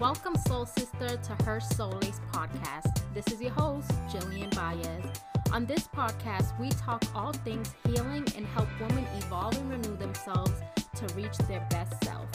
[0.00, 3.00] Welcome, Soul Sister, to Her Soulace podcast.
[3.14, 5.04] This is your host, Jillian Baez.
[5.52, 10.50] On this podcast, we talk all things healing and help women evolve and renew themselves
[10.96, 12.26] to reach their best self.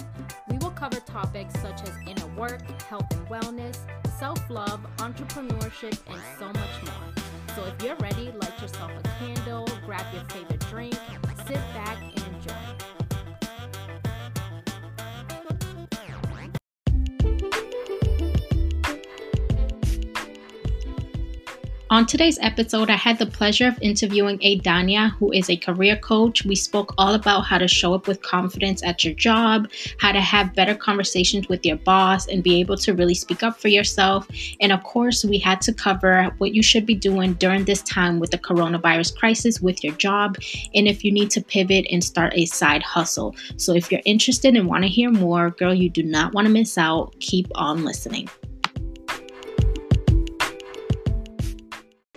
[0.50, 3.78] We will cover topics such as inner work, health and wellness,
[4.18, 7.56] self love, entrepreneurship, and so much more.
[7.56, 10.96] So if you're ready, light yourself a candle, grab your favorite drink,
[11.46, 11.98] sit back,
[21.92, 26.46] On today's episode, I had the pleasure of interviewing Adania, who is a career coach.
[26.46, 30.22] We spoke all about how to show up with confidence at your job, how to
[30.22, 34.28] have better conversations with your boss, and be able to really speak up for yourself.
[34.62, 38.20] And of course, we had to cover what you should be doing during this time
[38.20, 40.38] with the coronavirus crisis with your job,
[40.76, 43.36] and if you need to pivot and start a side hustle.
[43.58, 46.54] So if you're interested and want to hear more, girl, you do not want to
[46.54, 47.20] miss out.
[47.20, 48.30] Keep on listening.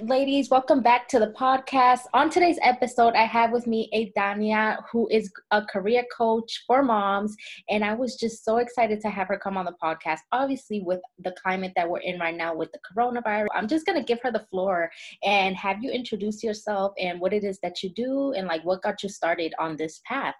[0.08, 0.50] Ladies.
[0.50, 2.00] Welcome back to the podcast.
[2.12, 7.36] On today's episode, I have with me Adania, who is a career coach for moms.
[7.69, 10.19] And I was just so excited to have her come on the podcast.
[10.33, 13.98] Obviously, with the climate that we're in right now with the coronavirus, I'm just going
[13.98, 14.91] to give her the floor
[15.22, 18.83] and have you introduce yourself and what it is that you do and like what
[18.83, 20.34] got you started on this path.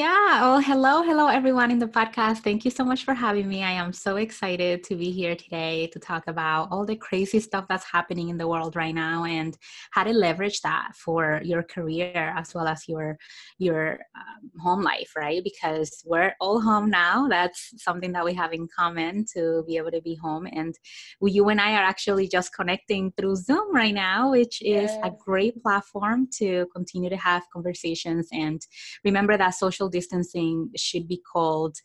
[0.00, 0.40] Yeah.
[0.40, 1.02] Oh, hello.
[1.02, 2.38] Hello, everyone in the podcast.
[2.38, 3.62] Thank you so much for having me.
[3.62, 7.66] I am so excited to be here today to talk about all the crazy stuff
[7.68, 9.58] that's happening in the world right now and
[9.90, 13.18] how to leverage that for your career as well as your
[13.58, 15.44] your um, home life, right?
[15.44, 17.28] Because we're all home now.
[17.28, 20.48] That's something that we have in common to be able to be home.
[20.50, 20.74] And
[21.20, 24.98] we, you and I are actually just connecting through Zoom right now, which is yes.
[25.04, 28.28] a great platform to continue to have conversations.
[28.32, 28.62] And
[29.04, 31.76] remember that social social distancing should be called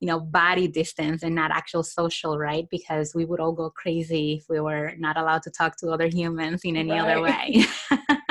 [0.00, 4.34] you know body distance and not actual social right because we would all go crazy
[4.34, 7.00] if we were not allowed to talk to other humans in any right.
[7.00, 7.64] other way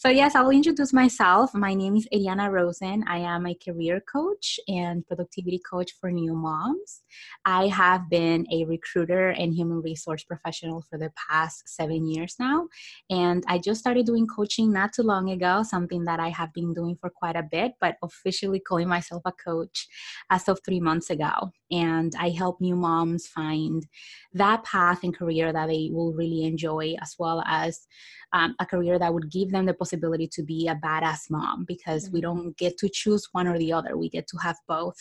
[0.00, 1.52] So, yes, I'll introduce myself.
[1.54, 3.02] My name is Eliana Rosen.
[3.08, 7.02] I am a career coach and productivity coach for new moms.
[7.44, 12.68] I have been a recruiter and human resource professional for the past seven years now.
[13.10, 16.72] And I just started doing coaching not too long ago, something that I have been
[16.72, 19.88] doing for quite a bit, but officially calling myself a coach
[20.30, 21.50] as of three months ago.
[21.72, 23.84] And I help new moms find
[24.32, 27.88] that path and career that they will really enjoy, as well as
[28.32, 32.04] um, a career that would give them the possibility to be a badass mom because
[32.04, 32.14] mm-hmm.
[32.14, 33.96] we don't get to choose one or the other.
[33.96, 34.98] We get to have both,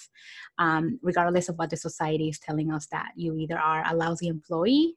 [0.60, 4.28] um, regardless of what the society is telling us that you either are a lousy
[4.28, 4.96] employee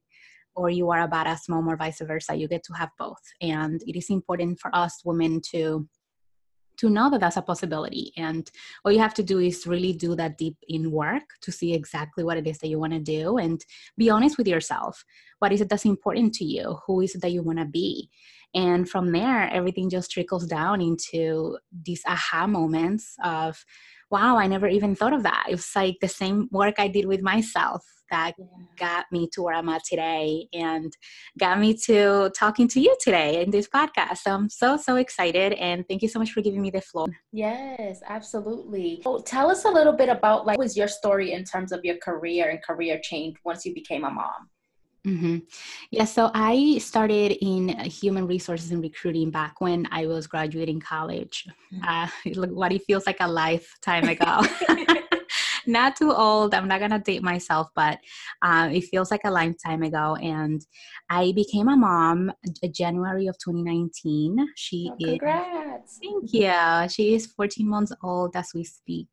[0.55, 2.35] or you are a badass mom or vice versa.
[2.35, 3.23] You get to have both.
[3.41, 5.89] And it is important for us women to
[6.81, 8.13] to know that that's a possibility.
[8.17, 8.51] And
[8.85, 12.25] all you have to do is really do that deep in work to see exactly
[12.25, 13.65] what it is that you want to do and
[13.99, 15.05] be honest with yourself.
[15.41, 16.79] What is it that's important to you?
[16.87, 18.11] Who is it that you want to be?
[18.55, 23.65] And from there, everything just trickles down into these aha moments of,
[24.11, 25.47] wow, I never even thought of that.
[25.49, 28.45] It's like the same work I did with myself that yeah.
[28.77, 30.93] got me to where I'm at today and
[31.39, 34.19] got me to talking to you today in this podcast.
[34.19, 35.53] So I'm so, so excited.
[35.53, 37.07] And thank you so much for giving me the floor.
[37.33, 39.01] Yes, absolutely.
[39.05, 41.85] So tell us a little bit about like, what was your story in terms of
[41.85, 44.51] your career and career change once you became a mom?
[45.07, 45.39] Mm-hmm.
[45.91, 51.47] Yeah, so I started in human resources and recruiting back when I was graduating college.
[51.73, 51.81] Mm.
[52.35, 54.43] Uh, what it feels like a lifetime ago.
[55.71, 56.55] not too old.
[56.55, 57.99] I'm not gonna date myself, but
[58.43, 60.17] uh, it feels like a lifetime ago.
[60.17, 60.65] And
[61.09, 62.33] I became a mom
[62.73, 64.47] January of 2019.
[64.57, 65.93] She oh, congrats.
[65.93, 66.01] is.
[66.03, 66.89] Thank you.
[66.89, 69.09] She is 14 months old as we speak,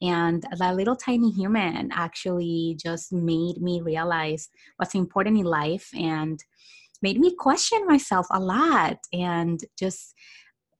[0.00, 6.42] and that little tiny human actually just made me realize what's important in life and
[7.02, 10.14] made me question myself a lot and just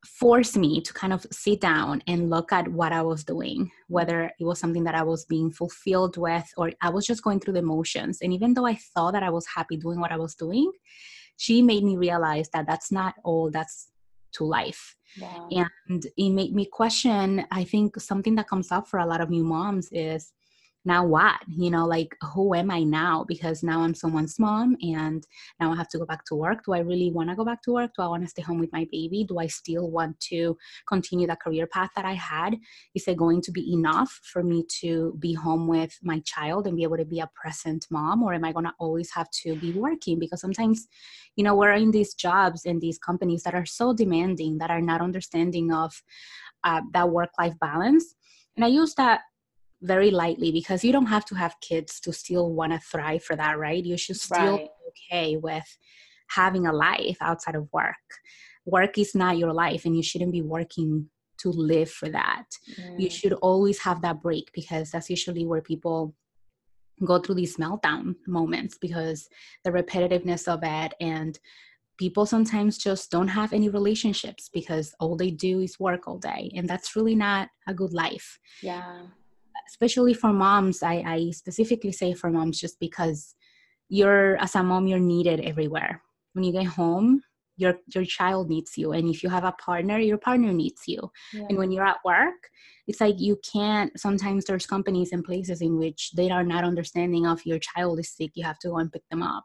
[0.05, 4.33] forced me to kind of sit down and look at what I was doing, whether
[4.39, 7.55] it was something that I was being fulfilled with or I was just going through
[7.55, 8.19] the motions.
[8.23, 10.71] And even though I thought that I was happy doing what I was doing,
[11.37, 13.89] she made me realize that that's not all that's
[14.33, 14.97] to life.
[15.21, 15.49] Wow.
[15.51, 19.29] And it made me question, I think something that comes up for a lot of
[19.29, 20.33] new moms is
[20.85, 21.41] now what?
[21.47, 23.25] You know like who am i now?
[23.29, 25.27] Because now i'm someone's mom and
[25.61, 26.65] now i have to go back to work.
[26.65, 27.91] Do i really want to go back to work?
[27.97, 29.25] Do i want to stay home with my baby?
[29.29, 30.57] Do i still want to
[30.89, 32.57] continue the career path that i had?
[32.95, 36.77] Is it going to be enough for me to be home with my child and
[36.77, 39.57] be able to be a present mom or am i going to always have to
[39.57, 40.19] be working?
[40.19, 40.89] Because sometimes
[41.37, 44.81] you know we're in these jobs and these companies that are so demanding that are
[44.81, 45.93] not understanding of
[46.65, 48.15] uh, that work life balance.
[48.57, 49.21] And i use that
[49.83, 53.37] very lightly because you don't have to have kids to still want to thrive for
[53.37, 53.85] that, right?
[53.85, 54.69] You should still right.
[55.11, 55.79] be okay with
[56.29, 57.95] having a life outside of work.
[58.67, 62.45] Work is not your life, and you shouldn't be working to live for that.
[62.79, 63.01] Mm.
[63.01, 66.15] You should always have that break because that's usually where people
[67.05, 69.29] go through these meltdown moments because
[69.65, 71.39] the repetitiveness of it and
[71.99, 76.51] people sometimes just don't have any relationships because all they do is work all day
[76.55, 79.01] and that's really not a good life yeah
[79.71, 83.35] especially for moms I, I specifically say for moms just because
[83.89, 86.03] you're as a mom you're needed everywhere
[86.35, 87.23] when you get home
[87.57, 91.11] your your child needs you and if you have a partner your partner needs you
[91.33, 91.47] yeah.
[91.49, 92.51] and when you're at work
[92.91, 97.25] it's like you can't sometimes there's companies and places in which they are not understanding
[97.25, 99.45] of your child is sick you have to go and pick them up.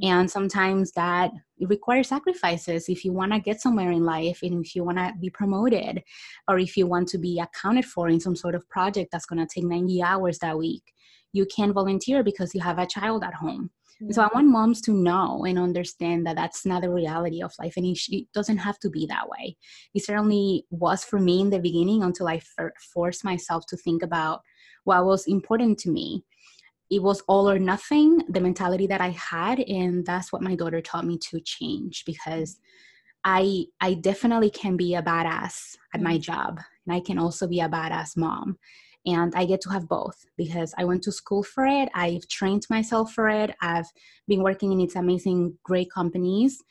[0.00, 1.30] And sometimes that
[1.60, 5.12] requires sacrifices if you want to get somewhere in life and if you want to
[5.20, 6.02] be promoted
[6.48, 9.38] or if you want to be accounted for in some sort of project that's going
[9.38, 10.82] to take 90 hours that week
[11.32, 13.70] you can't volunteer because you have a child at home
[14.02, 14.12] Mm-hmm.
[14.12, 17.74] So I want moms to know and understand that that's not the reality of life,
[17.76, 19.56] and it, doesn't have to be that way.
[19.94, 22.40] It certainly was for me in the beginning until I
[22.92, 24.40] forced myself to think about
[24.84, 26.24] what was important to me.
[26.92, 30.80] It was all or nothing, the mentality that I had, and that's what my daughter
[30.80, 32.58] taught me to change because.
[33.24, 36.22] I I definitely can be a badass at my mm-hmm.
[36.22, 38.58] job and I can also be a badass mom
[39.06, 41.88] and I get to have both because I went to school for it.
[41.94, 43.50] I've trained myself for it.
[43.60, 43.86] I've
[44.28, 46.62] been working in its amazing, great companies,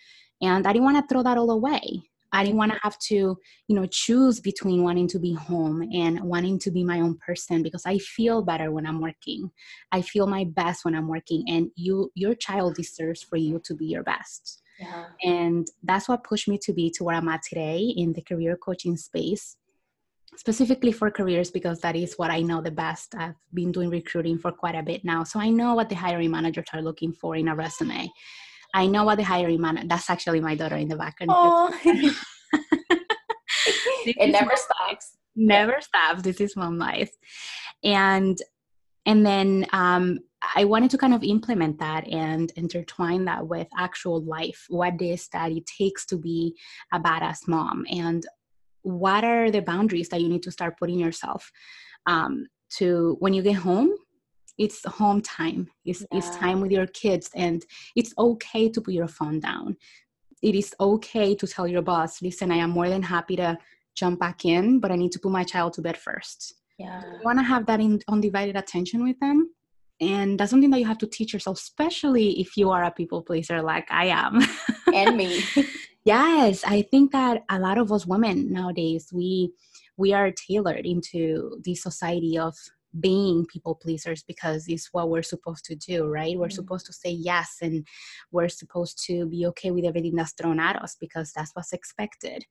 [0.41, 2.03] and I didn't want to throw that all away.
[2.31, 6.21] I didn't want to have to, you know, choose between wanting to be home and
[6.21, 9.51] wanting to be my own person because I feel better when I'm working.
[9.91, 13.75] I feel my best when I'm working, and you, your child deserves for you to
[13.75, 14.61] be your best.
[14.79, 15.05] Yeah.
[15.23, 18.57] And that's what pushed me to be to where I'm at today in the career
[18.57, 19.57] coaching space
[20.37, 23.15] specifically for careers because that is what I know the best.
[23.15, 25.23] I've been doing recruiting for quite a bit now.
[25.23, 28.09] So I know what the hiring managers are looking for in a resume.
[28.73, 31.31] I know what the hiring manager that's actually my daughter in the background.
[34.05, 35.17] it never stops.
[35.35, 36.21] Never stops.
[36.23, 37.11] This is mom life.
[37.83, 38.37] And
[39.05, 40.19] and then um,
[40.55, 45.27] I wanted to kind of implement that and intertwine that with actual life, what is
[45.29, 46.55] that it takes to be
[46.93, 47.85] a badass mom.
[47.89, 48.25] And
[48.83, 51.51] what are the boundaries that you need to start putting yourself
[52.05, 52.47] um,
[52.77, 53.91] to when you get home
[54.61, 55.67] it's home time.
[55.85, 56.19] It's, yeah.
[56.19, 57.65] it's time with your kids and
[57.95, 59.75] it's okay to put your phone down.
[60.43, 63.57] It is okay to tell your boss listen i am more than happy to
[63.93, 66.55] jump back in but i need to put my child to bed first.
[66.79, 67.01] Yeah.
[67.03, 69.37] You want to have that in undivided attention with them
[69.99, 73.21] and that's something that you have to teach yourself especially if you are a people
[73.21, 74.41] pleaser like i am.
[74.93, 75.43] And me.
[76.03, 79.53] Yes i think that a lot of us women nowadays we
[79.97, 82.55] we are tailored into the society of
[82.99, 86.37] being people pleasers because it's what we're supposed to do right?
[86.37, 86.55] We're mm-hmm.
[86.55, 87.87] supposed to say yes and
[88.31, 92.43] we're supposed to be okay with everything that's thrown at us because that's what's expected.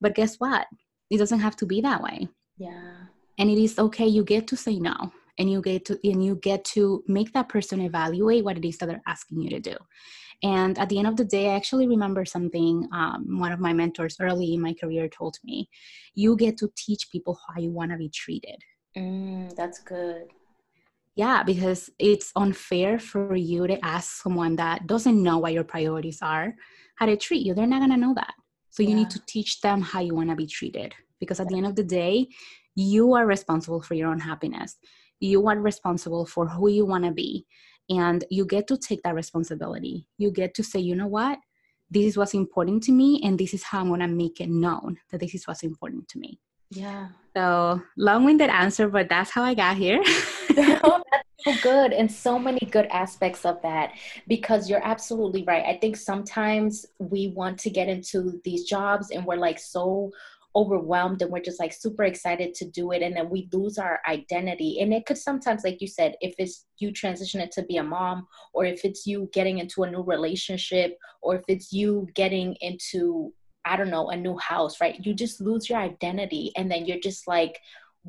[0.00, 0.66] But guess what?
[1.10, 2.28] It doesn't have to be that way.
[2.58, 2.94] Yeah.
[3.38, 6.36] And it is okay you get to say no and you get to and you
[6.36, 9.76] get to make that person evaluate what it is that they're asking you to do.
[10.42, 13.72] And at the end of the day, I actually remember something um, one of my
[13.72, 15.68] mentors early in my career told me
[16.14, 18.62] you get to teach people how you want to be treated.
[18.96, 20.28] Mm, that's good.
[21.14, 26.20] Yeah, because it's unfair for you to ask someone that doesn't know what your priorities
[26.22, 26.54] are
[26.94, 27.54] how to treat you.
[27.54, 28.34] They're not going to know that.
[28.70, 28.96] So you yeah.
[28.96, 30.94] need to teach them how you want to be treated.
[31.20, 32.28] Because at the end of the day,
[32.74, 34.76] you are responsible for your own happiness.
[35.20, 37.46] You are responsible for who you want to be
[37.88, 41.38] and you get to take that responsibility you get to say you know what
[41.90, 44.48] this is what's important to me and this is how i'm going to make it
[44.48, 46.38] known that this is what's important to me
[46.70, 47.08] yeah.
[47.36, 50.02] So long-winded answer but that's how i got here.
[50.82, 53.92] Oh, that's so good and so many good aspects of that
[54.26, 55.64] because you're absolutely right.
[55.64, 60.10] I think sometimes we want to get into these jobs and we're like so
[60.56, 64.00] overwhelmed and we're just like super excited to do it and then we lose our
[64.08, 64.80] identity.
[64.80, 67.84] And it could sometimes like you said if it's you transition it to be a
[67.84, 72.56] mom or if it's you getting into a new relationship or if it's you getting
[72.60, 73.32] into
[73.68, 75.04] i don't know a new house right?
[75.04, 77.60] You just lose your identity and then you're just like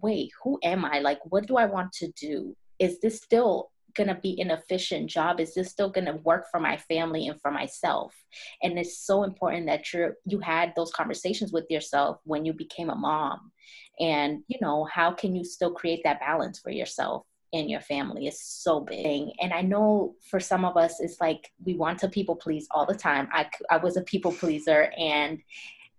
[0.01, 0.99] wait who am i?
[0.99, 2.55] Like what do i want to do?
[2.79, 5.39] Is this still going to be an efficient job?
[5.39, 8.15] Is this still going to work for my family and for myself?
[8.63, 12.89] And it's so important that you're you had those conversations with yourself when you became
[12.89, 13.51] a mom.
[13.99, 18.27] And you know how can you still create that balance for yourself and your family
[18.27, 22.07] is so big and i know for some of us it's like we want to
[22.07, 25.39] people please all the time i i was a people pleaser and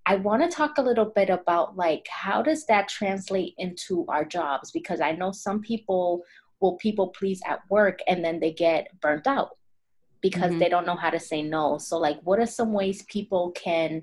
[0.07, 4.25] I want to talk a little bit about like how does that translate into our
[4.25, 6.25] jobs because I know some people
[6.61, 9.57] will people please at work and then they get burnt out
[10.21, 10.59] because mm-hmm.
[10.59, 11.79] they don't know how to say no.
[11.79, 14.03] So like what are some ways people can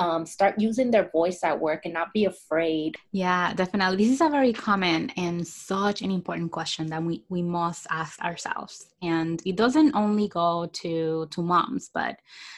[0.00, 2.96] um, start using their voice at work and not be afraid.
[3.12, 3.98] Yeah, definitely.
[3.98, 8.18] This is a very common and such an important question that we, we must ask
[8.22, 8.86] ourselves.
[9.02, 12.16] And it doesn't only go to, to moms, but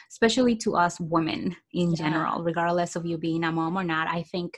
[0.08, 1.96] especially to us women in yeah.
[1.96, 4.06] general, regardless of you being a mom or not.
[4.06, 4.56] I think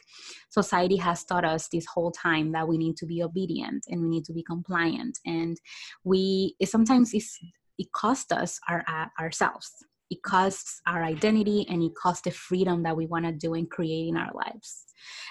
[0.51, 4.09] society has taught us this whole time that we need to be obedient and we
[4.09, 5.19] need to be compliant.
[5.25, 5.57] And
[6.05, 7.39] we sometimes it's,
[7.79, 9.73] it costs us our, uh, ourselves
[10.15, 13.69] it costs our identity and it costs the freedom that we want to do and
[13.69, 14.85] create in our lives.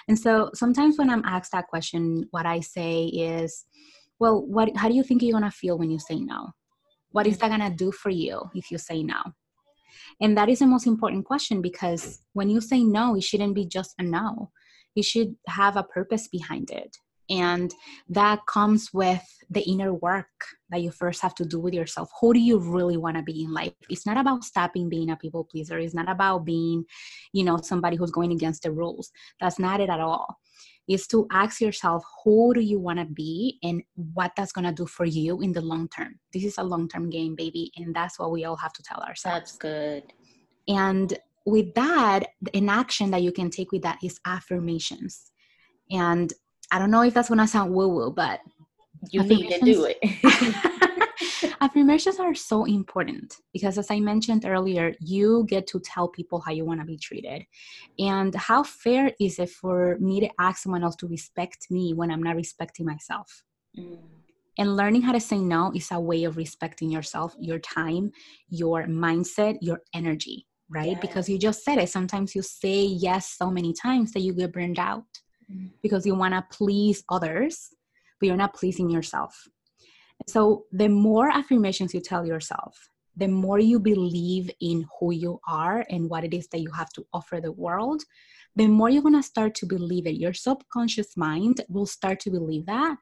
[0.08, 3.64] And so sometimes when I'm asked that question, what I say is,
[4.20, 6.50] well, what, how do you think you're going to feel when you say no?
[7.12, 9.20] What is that going to do for you if you say no?
[10.20, 13.66] And that is the most important question because when you say no, it shouldn't be
[13.66, 14.50] just a no.
[14.94, 16.96] You should have a purpose behind it.
[17.30, 17.74] And
[18.08, 20.26] that comes with the inner work
[20.70, 22.10] that you first have to do with yourself.
[22.20, 23.72] Who do you really want to be in life?
[23.88, 25.78] It's not about stopping being a people pleaser.
[25.78, 26.84] It's not about being,
[27.32, 29.10] you know, somebody who's going against the rules.
[29.40, 30.38] That's not it at all.
[30.86, 34.72] Is to ask yourself, who do you want to be and what that's going to
[34.72, 36.20] do for you in the long term?
[36.32, 37.72] This is a long term game, baby.
[37.76, 39.22] And that's what we all have to tell ourselves.
[39.22, 40.12] That's good.
[40.68, 45.30] And with that, an action that you can take with that is affirmations.
[45.90, 46.32] And
[46.74, 48.40] I don't know if that's gonna sound woo woo, but
[49.12, 49.98] you need to do it.
[51.60, 56.50] affirmations are so important because, as I mentioned earlier, you get to tell people how
[56.50, 57.46] you want to be treated.
[57.98, 62.10] And how fair is it for me to ask someone else to respect me when
[62.10, 63.44] I'm not respecting myself?
[63.78, 63.98] Mm.
[64.58, 68.10] And learning how to say no is a way of respecting yourself, your time,
[68.48, 70.92] your mindset, your energy, right?
[70.92, 71.00] Yeah.
[71.00, 71.88] Because you just said it.
[71.88, 75.04] Sometimes you say yes so many times that you get burned out
[75.82, 77.70] because you want to please others,
[78.18, 79.48] but you're not pleasing yourself.
[80.26, 85.84] So, the more affirmations you tell yourself, the more you believe in who you are
[85.90, 88.02] and what it is that you have to offer the world,
[88.56, 90.14] the more you're going to start to believe it.
[90.14, 92.96] Your subconscious mind will start to believe that.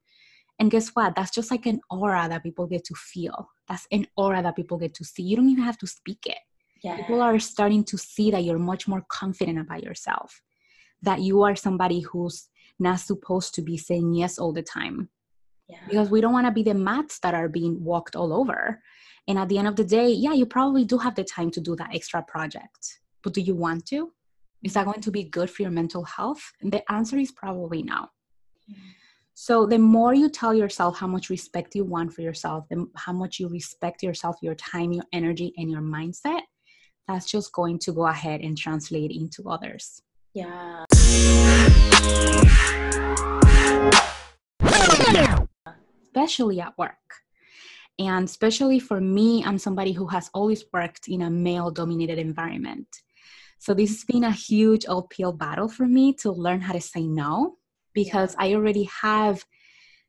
[0.58, 1.14] And guess what?
[1.14, 3.50] That's just like an aura that people get to feel.
[3.68, 5.22] That's an aura that people get to see.
[5.22, 6.38] You don't even have to speak it.
[6.82, 6.96] Yeah.
[6.96, 10.40] People are starting to see that you're much more confident about yourself
[11.02, 15.08] that you are somebody who's not supposed to be saying yes all the time.
[15.68, 15.78] Yeah.
[15.88, 18.82] Because we don't want to be the mats that are being walked all over.
[19.28, 21.60] And at the end of the day, yeah, you probably do have the time to
[21.60, 23.00] do that extra project.
[23.22, 24.12] But do you want to?
[24.62, 26.42] Is that going to be good for your mental health?
[26.60, 28.08] And the answer is probably no.
[28.70, 28.90] Mm-hmm.
[29.34, 33.12] So the more you tell yourself how much respect you want for yourself, and how
[33.12, 36.42] much you respect yourself, your time, your energy, and your mindset,
[37.08, 40.02] that's just going to go ahead and translate into others.
[40.34, 40.84] Yeah.
[46.02, 46.94] Especially at work.
[47.98, 52.88] And especially for me, I'm somebody who has always worked in a male dominated environment.
[53.58, 57.06] So this has been a huge uphill battle for me to learn how to say
[57.06, 57.56] no
[57.92, 58.34] because.
[58.38, 59.44] I already have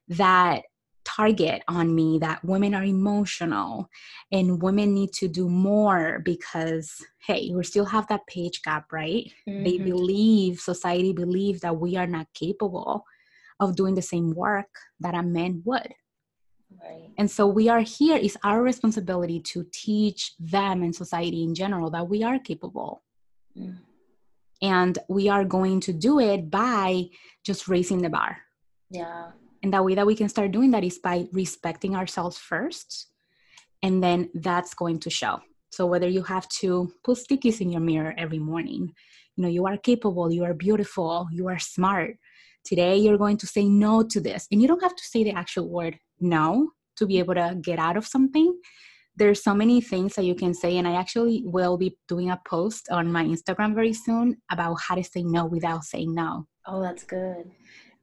[0.08, 0.64] that
[1.06, 3.90] target on me that women are emotional
[4.32, 6.94] and women need to do more because
[7.26, 9.64] hey we still have that page gap right mm-hmm.
[9.64, 13.04] they believe society believes that we are not capable
[13.60, 14.70] of doing the same work
[15.00, 15.94] that a man would
[16.82, 17.10] right.
[17.18, 21.90] and so we are here is our responsibility to teach them and society in general
[21.90, 23.04] that we are capable
[23.58, 23.78] mm.
[24.62, 27.04] and we are going to do it by
[27.44, 28.38] just raising the bar
[28.90, 29.32] yeah
[29.64, 33.08] and that way that we can start doing that is by respecting ourselves first.
[33.82, 35.40] And then that's going to show.
[35.72, 38.94] So whether you have to put stickies in your mirror every morning,
[39.36, 42.18] you know, you are capable, you are beautiful, you are smart.
[42.66, 44.48] Today you're going to say no to this.
[44.52, 47.80] And you don't have to say the actual word no to be able to get
[47.80, 48.56] out of something.
[49.16, 52.42] There's so many things that you can say, and I actually will be doing a
[52.48, 56.48] post on my Instagram very soon about how to say no without saying no.
[56.66, 57.52] Oh, that's good.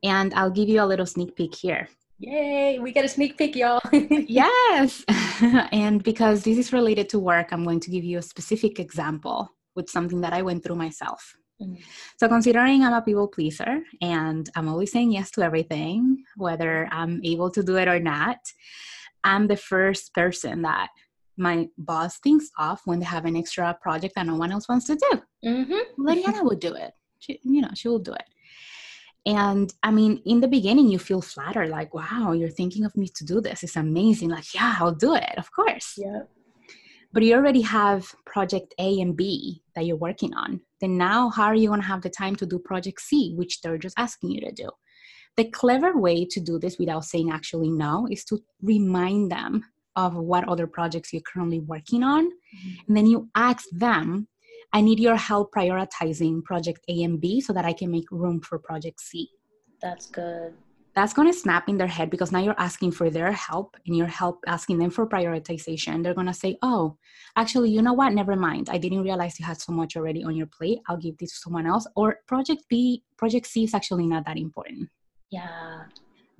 [0.02, 1.88] And I'll give you a little sneak peek here.
[2.18, 3.80] Yay, we get a sneak peek, y'all.
[3.92, 5.04] yes.
[5.72, 9.48] and because this is related to work, I'm going to give you a specific example
[9.74, 11.34] with something that I went through myself.
[11.62, 11.80] Mm-hmm.
[12.18, 17.20] So, considering I'm a people pleaser and I'm always saying yes to everything, whether I'm
[17.24, 18.38] able to do it or not,
[19.24, 20.88] I'm the first person that
[21.36, 24.86] my boss thinks of when they have an extra project that no one else wants
[24.86, 25.22] to do.
[25.44, 26.06] Mm-hmm.
[26.06, 26.92] Liliana would do it.
[27.18, 28.24] She, you know, she will do it.
[29.26, 33.08] And I mean, in the beginning, you feel flattered, like, wow, you're thinking of me
[33.16, 33.62] to do this.
[33.62, 34.30] It's amazing.
[34.30, 35.94] Like, yeah, I'll do it, of course.
[35.96, 36.22] Yeah.
[37.12, 40.60] But you already have project A and B that you're working on.
[40.80, 43.60] then now how are you going to have the time to do project C, which
[43.60, 44.70] they're just asking you to do?
[45.36, 49.64] The clever way to do this without saying actually no is to remind them
[49.96, 52.26] of what other projects you're currently working on.
[52.26, 52.70] Mm-hmm.
[52.88, 54.28] And then you ask them,
[54.72, 58.40] I need your help prioritizing project A and B so that I can make room
[58.40, 59.28] for project C.
[59.82, 60.54] That's good.
[60.94, 63.96] That's going to snap in their head because now you're asking for their help and
[63.96, 66.02] you're help asking them for prioritization.
[66.02, 66.96] They're going to say oh
[67.36, 68.12] actually you know what?
[68.12, 68.68] Never mind.
[68.70, 70.80] I didn't realize you had so much already on your plate.
[70.88, 71.86] I'll give this to someone else.
[71.96, 74.88] Or project b project c is actually not that important.
[75.30, 75.84] Yeah.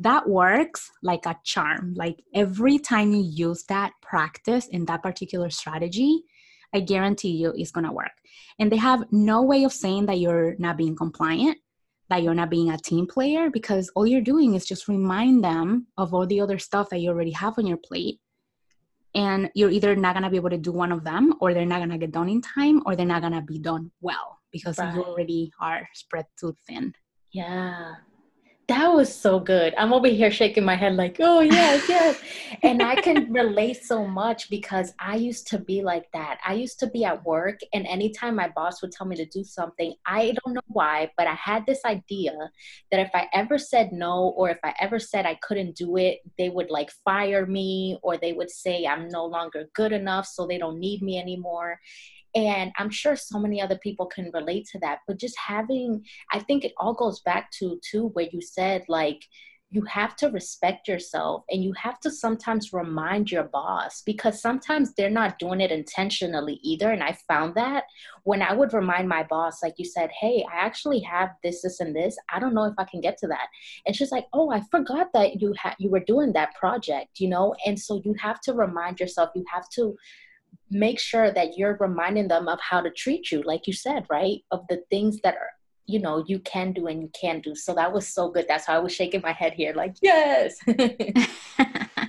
[0.00, 1.94] That works like a charm.
[1.94, 6.24] Like every time you use that practice in that particular strategy
[6.74, 8.12] i guarantee you it's going to work.
[8.58, 11.58] And they have no way of saying that you're not being compliant
[12.10, 15.86] that you're not being a team player because all you're doing is just remind them
[15.96, 18.18] of all the other stuff that you already have on your plate.
[19.14, 21.64] And you're either not going to be able to do one of them or they're
[21.64, 24.40] not going to get done in time or they're not going to be done well
[24.50, 24.92] because right.
[24.94, 26.92] you already are spread too thin.
[27.32, 27.94] Yeah
[28.70, 29.74] that was so good.
[29.76, 32.20] I'm over here shaking my head like, oh yes, yes.
[32.62, 36.38] and I can relate so much because I used to be like that.
[36.46, 39.42] I used to be at work and anytime my boss would tell me to do
[39.42, 42.32] something, I don't know why, but I had this idea
[42.92, 46.20] that if I ever said no or if I ever said I couldn't do it,
[46.38, 50.46] they would like fire me or they would say I'm no longer good enough so
[50.46, 51.80] they don't need me anymore.
[52.34, 55.00] And I'm sure so many other people can relate to that.
[55.06, 59.24] But just having, I think it all goes back to, too, where you said, like,
[59.72, 64.92] you have to respect yourself and you have to sometimes remind your boss because sometimes
[64.94, 66.90] they're not doing it intentionally either.
[66.90, 67.84] And i found that
[68.24, 71.80] when i would remind my boss like you said hey i actually have this this
[71.80, 72.16] and this.
[72.32, 73.46] I don't know if i can get to that.
[73.86, 77.28] And she's like oh i forgot that you had you were doing that project you
[77.28, 77.54] know?
[77.66, 79.96] And so you have to remind yourself you have to
[80.70, 84.40] make sure that you're reminding them of how to treat you like you said right?
[84.50, 85.50] Of the things that are
[85.86, 87.54] you know you can do and you can do.
[87.54, 88.46] So that was so good.
[88.48, 90.56] That's how i was shaking my head here like yes.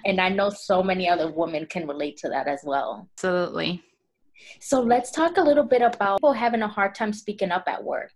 [0.04, 3.08] And i know so many other women can relate to that as well.
[3.16, 3.84] Absolutely.
[4.60, 7.84] So let's talk a little bit about people having a hard time speaking up at
[7.84, 8.12] work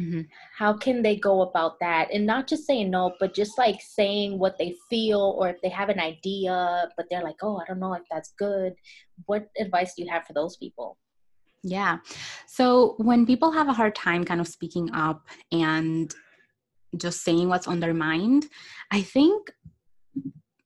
[0.00, 0.22] Mm-hmm.
[0.56, 2.12] How can they go about that?
[2.12, 5.70] And not just saying no, but just like saying what they feel or if they
[5.70, 8.74] have an idea, but they're like, oh, I don't know if that's good.
[9.24, 10.98] What advice do you have for those people?
[11.62, 11.98] Yeah.
[12.46, 16.14] So when people have a hard time kind of speaking up and
[16.96, 18.46] just saying what's on their mind,
[18.92, 19.50] I think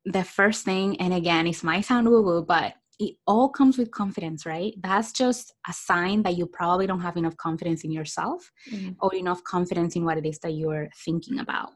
[0.04, 3.90] the first thing, and again, it might sound woo woo, but it all comes with
[3.90, 4.74] confidence, right?
[4.82, 8.90] That's just a sign that you probably don't have enough confidence in yourself mm-hmm.
[9.00, 11.70] or enough confidence in what it is that you're thinking about.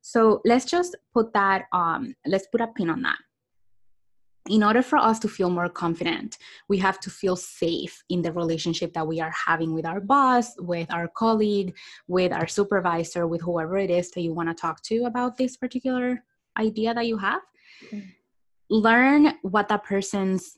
[0.00, 3.18] So let's just put that, um, let's put a pin on that.
[4.48, 8.32] In order for us to feel more confident, we have to feel safe in the
[8.32, 11.74] relationship that we are having with our boss, with our colleague,
[12.08, 15.56] with our supervisor, with whoever it is that you want to talk to about this
[15.56, 16.22] particular
[16.58, 17.42] idea that you have.
[17.90, 18.08] Mm-hmm
[18.70, 20.54] learn what that person's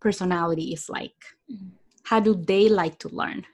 [0.00, 1.14] personality is like.
[1.50, 1.68] Mm-hmm.
[2.04, 3.44] How do they like to learn?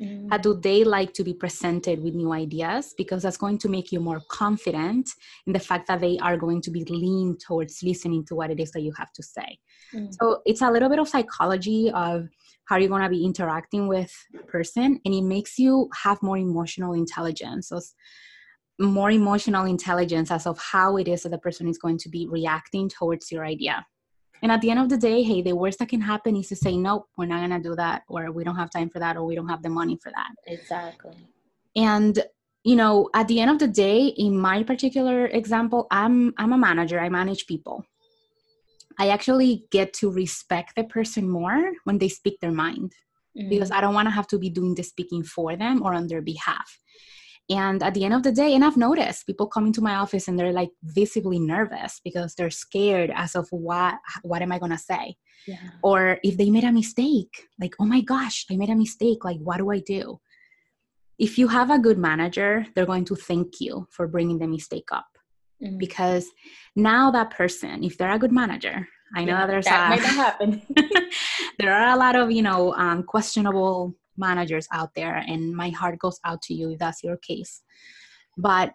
[0.00, 0.28] Mm-hmm.
[0.28, 2.94] How do they like to be presented with new ideas?
[2.96, 5.10] Because that's going to make you more confident
[5.46, 8.60] in the fact that they are going to be lean towards listening to what it
[8.60, 9.58] is that you have to say.
[9.94, 10.12] Mm-hmm.
[10.20, 12.28] So it's a little bit of psychology of
[12.66, 14.12] how you're going to be interacting with
[14.48, 17.68] person and it makes you have more emotional intelligence.
[17.68, 17.80] So
[18.78, 22.26] more emotional intelligence as of how it is that the person is going to be
[22.26, 23.86] reacting towards your idea.
[24.42, 26.56] And at the end of the day, hey, the worst that can happen is to
[26.56, 29.16] say, nope, we're not going to do that, or we don't have time for that,
[29.16, 30.30] or we don't have the money for that.
[30.46, 31.16] Exactly.
[31.74, 32.22] And
[32.66, 36.58] you know, at the end of the day, in my particular example, I'm I'm a
[36.58, 36.98] manager.
[36.98, 37.86] I manage people.
[38.98, 42.92] I actually get to respect the person more when they speak their mind
[43.38, 43.48] mm-hmm.
[43.48, 46.08] because I don't want to have to be doing the speaking for them or on
[46.08, 46.80] their behalf.
[47.48, 50.26] And at the end of the day, and I've noticed people come into my office
[50.26, 54.78] and they're like visibly nervous because they're scared as of what what am I gonna
[54.78, 55.16] say?
[55.46, 55.56] Yeah.
[55.82, 59.24] Or if they made a mistake, like, oh my gosh, I made a mistake.
[59.24, 60.20] Like, what do I do?
[61.18, 64.88] If you have a good manager, they're going to thank you for bringing the mistake
[64.92, 65.06] up.
[65.62, 65.78] Mm-hmm.
[65.78, 66.26] Because
[66.74, 70.02] now that person, if they're a good manager, I know yeah, there's that a, might
[70.02, 70.62] not happen.
[71.58, 75.98] there are a lot of you know um, questionable managers out there and my heart
[75.98, 77.62] goes out to you if that's your case.
[78.36, 78.74] But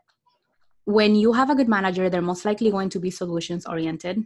[0.85, 4.23] when you have a good manager they're most likely going to be solutions oriented.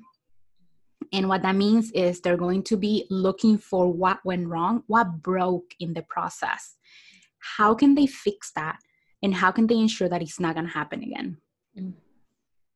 [1.13, 5.21] And what that means is they're going to be looking for what went wrong what
[5.21, 6.77] broke in the process.
[7.39, 8.79] How can they fix that?
[9.21, 11.37] And how can they ensure that it's not going to happen again?
[11.77, 11.93] Mm.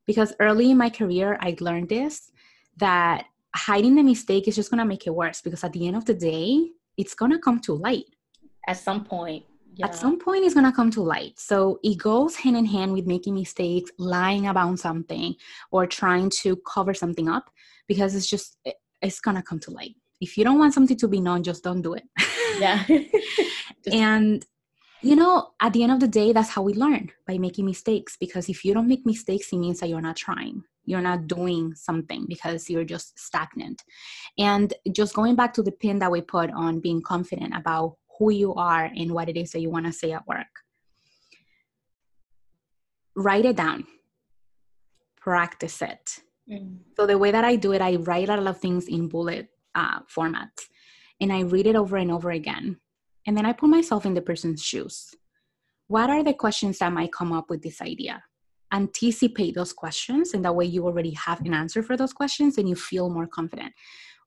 [0.06, 2.32] because early in my career i learned this
[2.78, 5.96] that hiding the mistake is just going to make it worse because at the end
[5.96, 8.14] of the day it's going to come to light
[8.68, 9.44] at some point
[9.80, 9.86] yeah.
[9.86, 11.40] at some point it's going to come to light.
[11.40, 15.36] So it goes hand in hand with making mistakes lying about something
[15.72, 17.50] or trying to cover something up
[17.88, 18.58] because it's just
[19.02, 19.96] it's going to come to light.
[20.22, 22.04] If you don't want something to be known just don't do it.
[22.60, 22.86] Yeah.
[23.94, 24.46] And
[25.02, 28.18] you know at the end of the day that's how we learn by making mistakes
[28.20, 30.64] because if you don't make mistakes it means that you're not trying.
[30.84, 33.84] You're not doing something because you're just stagnant.
[34.40, 38.30] And just going back to the pin that we put on being confident about who
[38.32, 40.48] you are and what it is that you want to say at work.
[43.16, 43.88] Write it down,
[45.18, 46.20] practice it.
[46.50, 46.80] Mm.
[46.96, 49.50] So, the way that I do it, I write a lot of things in bullet
[49.74, 50.68] uh, formats
[51.22, 52.78] and I read it over and over again.
[53.26, 55.14] And then I put myself in the person's shoes.
[55.88, 58.24] What are the questions that might come up with this idea?
[58.72, 62.70] Anticipate those questions, and that way you already have an answer for those questions and
[62.70, 63.74] you feel more confident.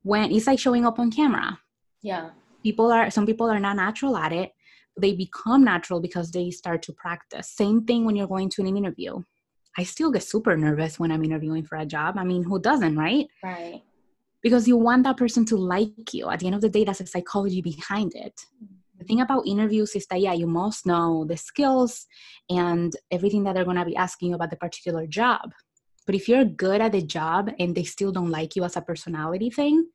[0.03, 1.59] When it's like showing up on camera.
[2.03, 2.31] Yeah
[2.63, 4.53] people are some people are not natural at it.
[4.99, 7.49] They become natural because they start to practice.
[7.51, 9.23] Same thing when you're going to an interview.
[9.77, 12.19] I still get super nervous when i'm interviewing for a job.
[12.19, 13.27] I mean who doesn't right?
[13.43, 13.83] Right.
[14.43, 16.29] Because you want that person to like you.
[16.29, 18.37] At the end of the day that's the psychology behind it.
[18.63, 18.99] Mm-hmm.
[18.99, 22.07] the thing about interviews is that yeah you must know the skills
[22.51, 25.53] and everything that they're going to be asking you about the particular job.
[26.05, 28.83] But if you're good at the job and they still don't like you as a
[28.91, 29.87] personality thing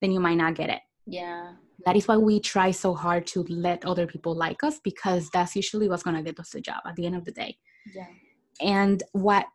[0.00, 1.52] then you might not get it yeah.
[1.84, 5.54] That is why we try so hard to let other people like us because that's
[5.54, 7.58] usually what's going to get us the job at the end of the day.
[7.94, 8.06] Yeah.
[8.60, 9.46] And what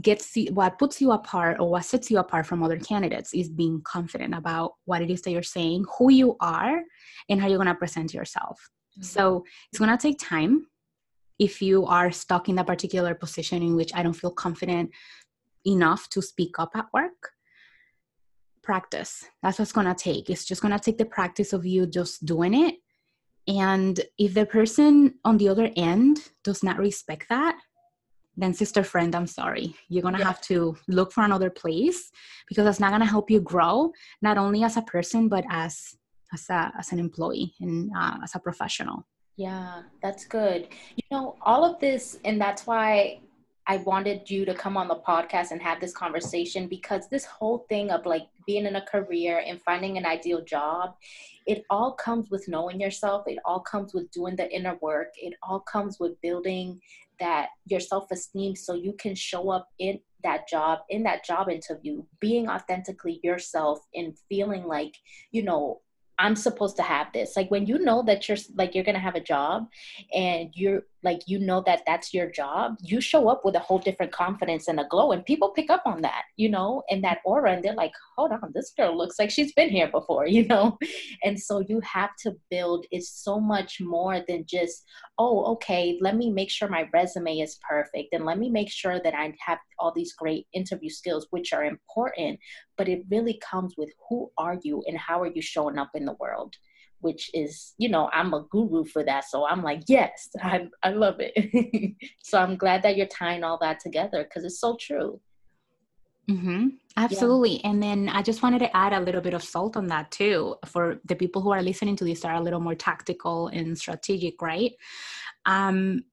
[0.00, 3.48] gets you what puts you apart or what sets you apart from other candidates is
[3.48, 6.82] being confident about what it is that you're saying who you are
[7.28, 8.58] and how you're going to present yourself.
[8.98, 9.04] Mm-hmm.
[9.04, 10.66] so it's going to take time
[11.38, 14.90] if you are stuck in that particular position in which i don't feel confident
[15.64, 17.30] enough to speak up at work
[18.68, 19.24] practice.
[19.42, 20.28] That's what's going to take.
[20.28, 22.74] It's just going to take the practice of you just doing it.
[23.48, 27.56] And if the person on the other end does not respect that,
[28.36, 29.74] then sister friend, I'm sorry.
[29.88, 30.32] You're going to yeah.
[30.32, 32.10] have to look for another place
[32.46, 35.96] because that's not going to help you grow, not only as a person, but as
[36.34, 38.98] as, a, as an employee and uh, as a professional.
[39.36, 40.68] Yeah, that's good.
[40.96, 43.20] You know, all of this, and that's why
[43.66, 47.58] I wanted you to come on the podcast and have this conversation because this whole
[47.70, 50.94] thing of like being in a career and finding an ideal job,
[51.46, 53.24] it all comes with knowing yourself.
[53.26, 55.12] It all comes with doing the inner work.
[55.18, 56.80] It all comes with building
[57.20, 62.02] that your self-esteem so you can show up in that job in that job interview
[62.20, 64.94] being authentically yourself and feeling like
[65.30, 65.80] you know
[66.18, 67.36] I'm supposed to have this.
[67.36, 69.68] Like when you know that you're like you're gonna have a job,
[70.12, 73.78] and you're like you know that that's your job, you show up with a whole
[73.78, 77.18] different confidence and a glow, and people pick up on that, you know, and that
[77.24, 80.46] aura, and they're like, hold on, this girl looks like she's been here before, you
[80.46, 80.78] know,
[81.22, 82.86] and so you have to build.
[82.90, 84.84] It's so much more than just
[85.20, 89.00] oh, okay, let me make sure my resume is perfect, and let me make sure
[89.00, 92.38] that I have all these great interview skills, which are important,
[92.76, 96.04] but it really comes with who are you and how are you showing up in
[96.04, 96.54] the world
[97.00, 99.24] which is you know i'm a guru for that.
[99.24, 101.94] So i'm like yes i, I love it.
[102.22, 105.20] So i'm glad that you're tying all that together because it's so true.
[106.30, 106.68] Mm-hmm.
[106.98, 107.60] absolutely.
[107.60, 107.70] Yeah.
[107.70, 110.56] and then i just wanted to add a little bit of salt on that too
[110.66, 114.42] for the people who are listening to this are a little more tactical and strategic
[114.42, 114.72] right?
[115.46, 116.04] Um,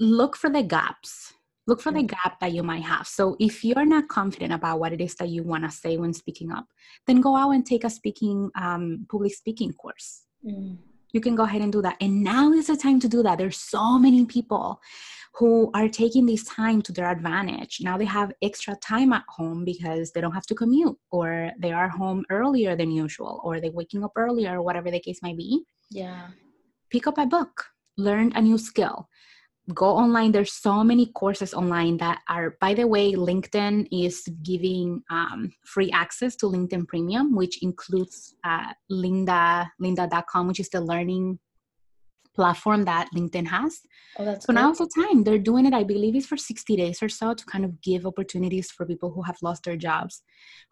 [0.00, 1.34] look for the gaps
[1.66, 3.06] look for the gap that you might have.
[3.06, 6.12] So if you're not confident about what it is that you want to say when
[6.12, 6.66] speaking up
[7.06, 10.22] then go out and take a speaking um, public speaking course.
[10.46, 10.76] Mm.
[11.12, 11.96] you can go ahead and do that.
[12.00, 13.38] And now is the time to do that.
[13.38, 14.80] There's so many people
[15.36, 17.78] who are taking this time to their advantage.
[17.80, 21.72] Now they have extra time at home because they don't have to commute or they
[21.72, 25.38] are home earlier than usual or they're waking up earlier or whatever the case might
[25.38, 25.64] be.
[25.90, 26.28] Yeah.
[26.90, 27.66] Pick up a book.
[27.96, 29.08] Learn a new skill
[29.72, 30.32] go online.
[30.32, 35.90] There's so many courses online that are by the way linkedin is giving um, free
[35.92, 41.38] access to linkedin premium which includes uh, lynda lynda.com which is the learning
[42.34, 43.80] platform that linkedin has.
[44.18, 44.60] Oh, that's so good.
[44.60, 45.24] now's the time.
[45.24, 48.04] They're doing it i believe it's for 60 days or so to kind of give
[48.04, 50.22] opportunities for people who have lost their jobs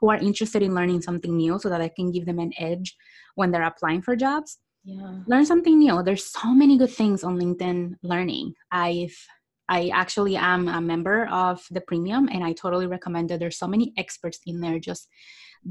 [0.01, 2.97] who are interested in learning something new so that i can give them an edge
[3.37, 5.19] when they're applying for jobs yeah.
[5.27, 6.03] Learn something new.
[6.03, 8.55] There's so many good things on linkedin learning.
[8.71, 9.17] I've
[9.69, 13.69] i actually am a member of the premium and i totally recommend it there's so
[13.69, 15.09] many experts in there just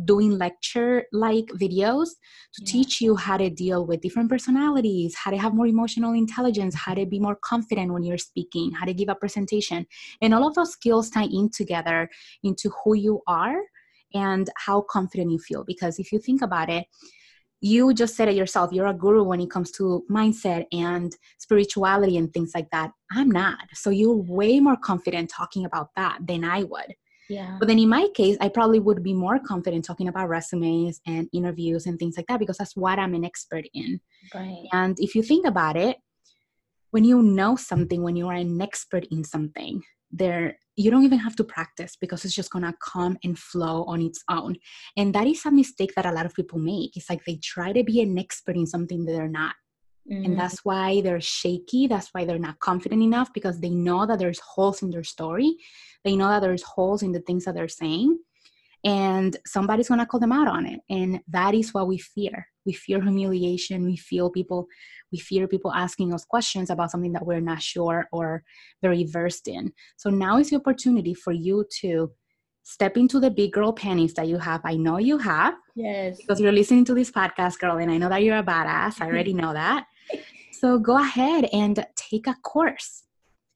[0.06, 2.10] doing lecture like videos
[2.54, 2.72] to yeah.
[2.72, 6.94] teach you how to deal with different personalities how to have more emotional intelligence how
[6.94, 9.86] to be more confident when you're speaking how to give a presentation.
[10.22, 12.10] And all of those skills tie in together
[12.44, 13.58] into who you are
[14.14, 15.64] and how confident you feel.
[15.66, 16.86] Because if you think about it
[17.62, 22.18] you just said it yourself you're a guru when it comes to mindset and spirituality
[22.18, 22.92] and things like that.
[23.12, 23.60] I'm not.
[23.74, 26.94] So you're way more confident talking about that than i would.
[27.30, 27.56] Yeah.
[27.60, 31.30] But then in my case i probably would be more confident talking about resumes and
[31.34, 34.02] interviews and things like that because that's what i'm an expert in.
[34.34, 34.66] Right.
[34.74, 35.98] And if you think about it
[36.90, 41.20] when you know something when you are an expert in something there you don't even
[41.20, 44.56] have to practice because it's just gonna come and flow on its own.
[44.98, 46.96] And that is a mistake that a lot of people make.
[46.96, 49.56] It's like they try to be an expert in something that they're not.
[50.10, 50.26] Mhm.
[50.26, 51.88] and that's why they're shaky.
[51.88, 55.56] That's why they're not confident enough because they know that there's holes in their story.
[56.04, 58.18] They know that there's holes in the things that they're saying.
[58.84, 60.80] And somebody's going to call them out on it.
[60.90, 62.48] And that is what we fear.
[62.66, 63.86] We fear humiliation.
[63.86, 64.66] We feel people
[65.12, 68.44] we fear people asking us questions about something that we're not sure or
[68.82, 72.12] very versed in so now is the opportunity for you to
[72.64, 76.40] step into the big girl panties that you have i know you have yes because
[76.40, 79.02] you're listening to this podcast, girl, and I know that you're a badass.
[79.02, 79.86] I already know that.
[80.54, 83.04] So go ahead and take a course.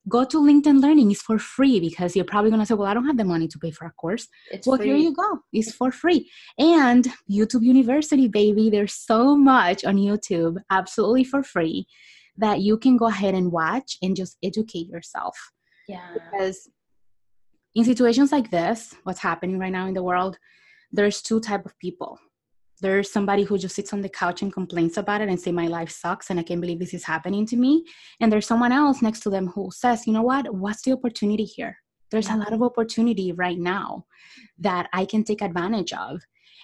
[0.07, 1.09] Go to LinkedIn Learning.
[1.11, 3.47] It's for free because you're probably going to say, well, I don't have the money
[3.47, 4.27] to pay for a course.
[4.51, 4.87] it's Well, free.
[4.87, 5.39] here you go.
[5.51, 6.29] It's for free.
[6.59, 11.87] And YouTube University, baby, there's so much on YouTube absolutely for free
[12.37, 15.37] that you can go ahead and watch and just educate yourself
[15.87, 16.69] yeah because
[17.75, 20.37] in situations like this what's happening right now in the world
[20.91, 22.19] there's two type of people
[22.81, 25.67] there's somebody who just sits on the couch and complains about it and say my
[25.67, 27.85] life sucks and i can't believe this is happening to me.
[28.19, 30.53] And there's someone else next to them who says you know what?
[30.53, 31.77] What's the opportunity here?
[32.11, 34.05] There's a lot of opportunity right now
[34.59, 36.21] that i can take advantage of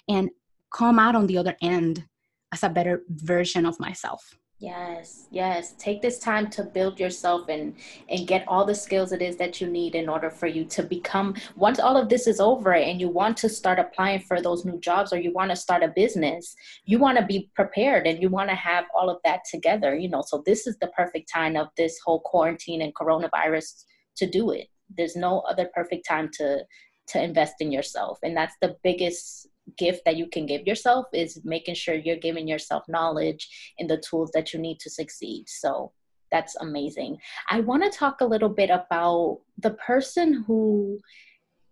[0.07, 0.29] and
[0.71, 2.05] come out on the other end
[2.53, 5.73] as a better version of myself Yes, yes.
[5.79, 7.73] Take this time to build yourself and
[8.09, 10.83] and get all the skills it is that you need in order for you to
[10.83, 14.63] become once all of this is over and you want to start applying for those
[14.63, 18.21] new jobs or you want to start a business, you want to be prepared and
[18.21, 20.21] you want to have all of that together, you know.
[20.21, 23.85] So this is the perfect time of this whole quarantine and coronavirus
[24.17, 24.67] to do it.
[24.95, 26.63] There's no other perfect time to
[27.07, 28.19] to invest in yourself.
[28.21, 29.47] And that's the biggest
[29.77, 33.47] gift that you can give yourself is making sure you're giving yourself knowledge
[33.79, 35.45] and the tools that you need to succeed.
[35.47, 35.91] So
[36.31, 37.17] that's amazing.
[37.49, 40.99] I want to talk a little bit about the person who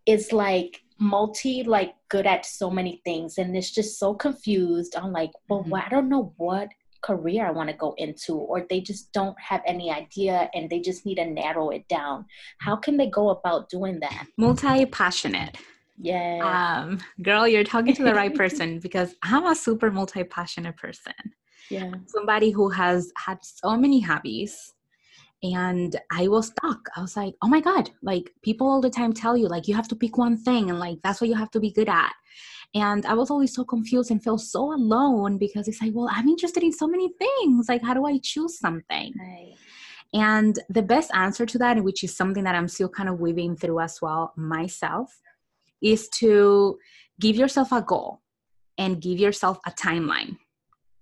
[0.06, 5.14] is like multi like good at so many things and is just so confused on
[5.14, 5.82] like well Mhm.
[5.86, 6.70] I don't know what
[7.02, 10.82] career I want to go into or they just don't have any idea and they
[10.82, 12.26] just need to narrow it down.
[12.60, 14.26] How can they go about doing that?
[14.38, 15.56] multi-passionate
[16.02, 16.82] Yeah.
[16.82, 21.14] um girl you're talking to the right person because i'm a super multi-passionate person
[21.70, 21.92] yeah.
[22.08, 24.74] somebody who has had so many hobbies
[25.44, 29.14] and i was stuck i was like oh my god like people all the time
[29.14, 31.52] tell you like you have to pick one thing and like that's what you have
[31.52, 32.14] to be good at
[32.76, 36.28] and i was always so confused and felt so alone because it's like well i'm
[36.28, 39.56] interested in so many things like how do i choose something Right.
[40.14, 43.58] and the best answer to that, which is something that I'm still kind of weaving
[43.58, 45.22] through as well myself,
[45.82, 46.78] is to
[47.20, 48.22] give yourself a goal
[48.78, 50.38] and give yourself a timeline.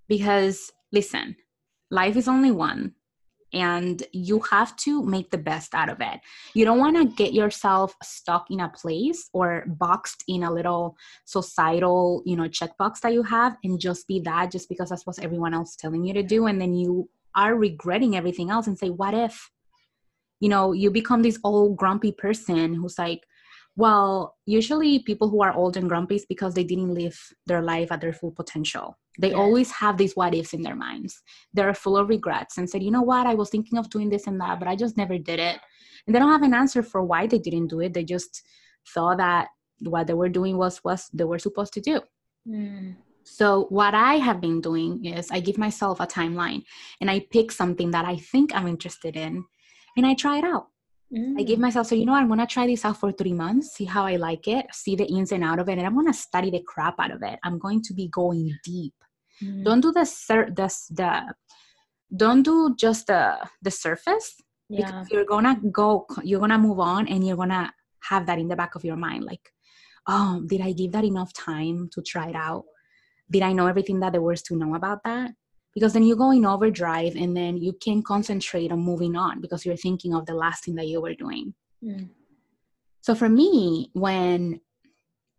[0.08, 1.36] Because listen,
[1.92, 2.94] life is only one
[3.54, 6.20] and you have to make the best out of it.
[6.54, 10.98] You don't want to get yourself stuck in a place or boxed in a little
[11.26, 15.20] societal, you know, checkbox that you have and just be that just because that's what
[15.20, 18.78] everyone else is telling you to do and then you are regretting everything else and
[18.78, 19.52] say what if
[20.40, 23.22] you know you become this old grumpy person who's like
[23.78, 27.92] well usually people who are old and grumpy is because they didn't live their life
[27.92, 29.38] at their full potential they Yes.
[29.38, 31.22] always have these what ifs in their minds
[31.54, 34.28] they're full of regrets and said you know what i was thinking of doing this
[34.28, 35.60] and that but i just never did it
[36.06, 38.42] and they don't have an answer for why they didn't do it they just
[38.94, 39.48] thought that
[39.82, 42.02] what they were doing was what they were supposed to do
[42.48, 42.96] Mm.
[43.24, 46.64] so, what I have been doing is I give myself a timeline
[47.02, 49.44] and I pick something that I think I'm interested in
[49.98, 50.68] and I try it out.
[51.40, 51.62] I give Mm.
[51.62, 54.18] myself, so you know, I'm gonna try this out for three months, see how I
[54.18, 56.96] like it, see the ins and out of it, and I'm gonna study the crap
[57.00, 57.40] out of it.
[57.44, 58.94] I'm going to be going deep.
[59.42, 59.64] Mm.
[59.64, 61.34] Don't do the sur- the the
[62.16, 64.36] don't do just the the surface
[64.70, 64.86] yeah.
[64.86, 67.72] because you're gonna go you're gonna move on and you're gonna
[68.10, 69.52] have that in the back of your mind like
[70.08, 72.64] oh did i give that enough time to try it out
[73.30, 75.32] did i know everything that there was to know about that
[75.78, 79.64] because then you go in overdrive and then you can concentrate on moving on because
[79.64, 82.10] you're thinking of the last thing that you were doing Mm.
[83.02, 84.60] so for me when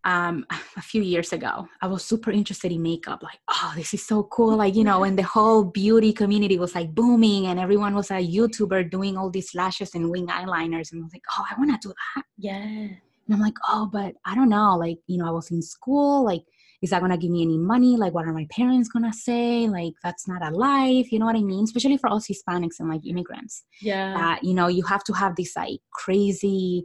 [0.05, 0.47] um,
[0.77, 4.23] a few years ago i was super interested in makeup like oh this is so
[4.37, 8.13] cool like you know and the whole beauty community was like booming and everyone was
[8.13, 11.55] a youtuber doing all these lashes and wing eyeliners and i was like oh i
[11.59, 12.55] want to do that Yeah.
[12.55, 16.25] and i'm like oh but i don't know like you know i was in school
[16.25, 16.45] like
[16.83, 17.97] is that going to give me any money?
[17.97, 19.69] Like what are my parents going to say?
[19.69, 21.65] Like that's not a life you know what i mean?
[21.65, 23.65] Especially for us hispanics and like immigrants.
[23.81, 24.15] Yeah.
[24.15, 26.85] That you know you have to have this like crazy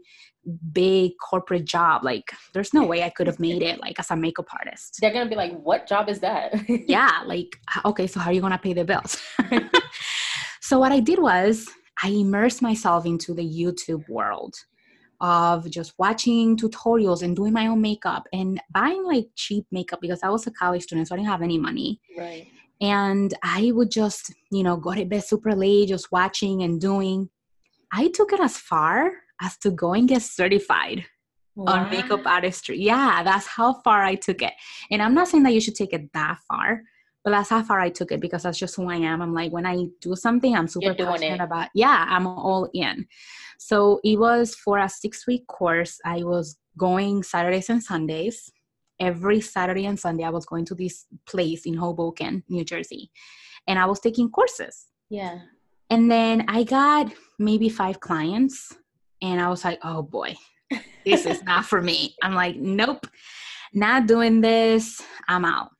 [0.73, 2.03] big corporate job.
[2.03, 4.97] Like there's no way i could have made it like as a makeup artist.
[4.99, 6.53] They're gonna be like what job is that?
[6.87, 9.21] Yeah like okay so how are you gonna pay the bills?
[10.63, 11.67] So what i did was
[12.01, 14.55] i immersed myself into the youtube world
[15.21, 20.21] of just watching tutorials and doing my own makeup and buying like cheap makeup because
[20.23, 21.99] I was a college student, so I didn't have any money.
[22.17, 22.47] Right.
[22.81, 27.29] And I would just, you know, go to bed super late, just watching and doing.
[27.91, 31.05] I took it as far as to go and get certified
[31.55, 31.73] wow.
[31.73, 32.79] on makeup artistry.
[32.79, 34.53] Yeah, that's how far I took it.
[34.91, 36.83] And I'm not saying that you should take it that far,
[37.23, 39.21] but that's how far I took it because that's just who I am.
[39.21, 41.41] I'm like, when I do something, I'm super passionate it.
[41.41, 41.69] about.
[41.73, 43.07] Yeah, I'm all in.
[43.57, 45.99] So it was for a six week course.
[46.05, 48.51] I was going Saturdays and Sundays.
[48.99, 53.09] Every Saturday and Sunday, I was going to this place in Hoboken, New Jersey,
[53.67, 54.85] and I was taking courses.
[55.09, 55.39] Yeah.
[55.89, 58.73] And then I got maybe five clients,
[59.21, 60.35] and I was like, oh boy,
[61.05, 62.15] this is not for me.
[62.21, 63.07] I'm like, nope,
[63.73, 65.01] not doing this.
[65.27, 65.71] I'm out.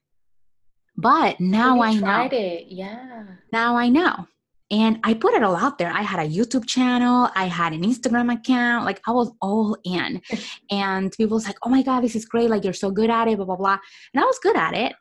[0.96, 2.30] But now I know.
[2.32, 2.68] It.
[2.68, 3.26] Yeah.
[3.52, 4.28] Now I know.
[4.72, 5.92] And I put it all out there.
[5.92, 10.22] I had a YouTube channel, I had an Instagram account, like I was all in.
[10.72, 12.50] and people was like, oh my God, this is great.
[12.50, 13.78] Like you're so good at it, blah, blah, blah.
[14.14, 14.94] And I was good at it,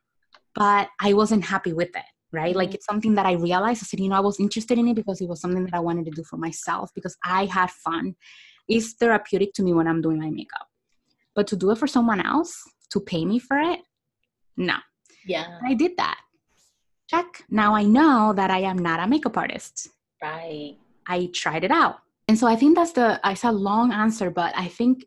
[0.54, 2.50] but I wasn't happy with it, right?
[2.50, 2.58] Mm-hmm.
[2.58, 3.82] Like it's something that I realized.
[3.82, 5.80] I said, you know, I was interested in it because it was something that I
[5.80, 8.14] wanted to do for myself because I had fun.
[8.68, 10.66] It's therapeutic to me when I'm doing my makeup.
[11.34, 13.80] But to do it for someone else, to pay me for it,
[14.56, 14.76] no.
[15.26, 15.58] Yeah.
[15.64, 16.18] I did that
[17.12, 17.44] check.
[17.50, 19.88] Now I know that I am not a makeup artist.
[20.22, 20.76] Right.
[21.06, 21.96] I tried it out.
[22.28, 25.04] And so I think that's the, it's a long answer, but I think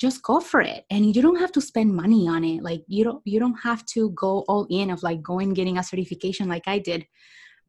[0.00, 3.02] just go for it and you don't have to spend money on it like you
[3.02, 6.68] don't you don't have to go all in of like going getting a certification like
[6.68, 7.04] i did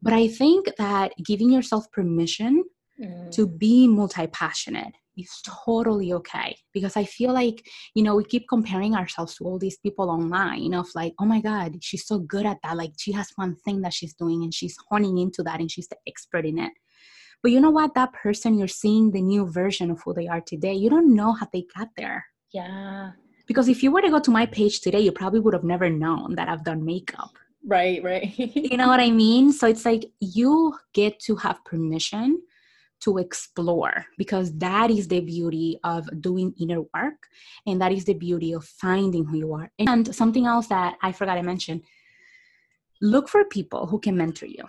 [0.00, 2.62] but i think that giving yourself permission
[3.02, 3.30] mm.
[3.32, 8.94] to be multi-passionate is totally okay because i feel like you know we keep comparing
[8.94, 12.58] ourselves to all these people online of like oh my god she's so good at
[12.62, 12.76] that.
[12.76, 15.88] Like she has one thing that she's doing and she's honing into that and she's
[15.88, 16.72] the expert in it.
[17.42, 17.94] But you know what?
[17.94, 20.74] That person you're seeing the new version of who they are today.
[20.74, 22.24] You don't know how they got there.
[22.52, 23.12] Yeah.
[23.46, 25.90] Because if you were to go to my page today you probably would have never
[25.90, 27.32] known that i've done makeup.
[27.66, 28.32] Right right.
[28.38, 29.52] You know what i mean?
[29.52, 32.40] So it's like you get to have permission
[33.00, 37.26] to explore because that is the beauty of doing inner work
[37.66, 41.12] and that is the beauty of finding who you are and something else that i
[41.12, 41.82] forgot to mention
[43.00, 44.64] look for people who can mentor you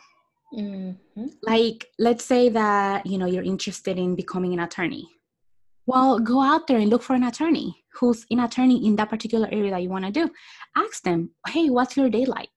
[0.54, 1.26] mm-hmm.
[1.44, 5.08] like let's say that you know you're interested in becoming an attorney
[5.86, 9.48] well go out there and look for an attorney who's an attorney in that particular
[9.52, 10.30] area that you want to do
[10.78, 12.50] ask them hey what's your day like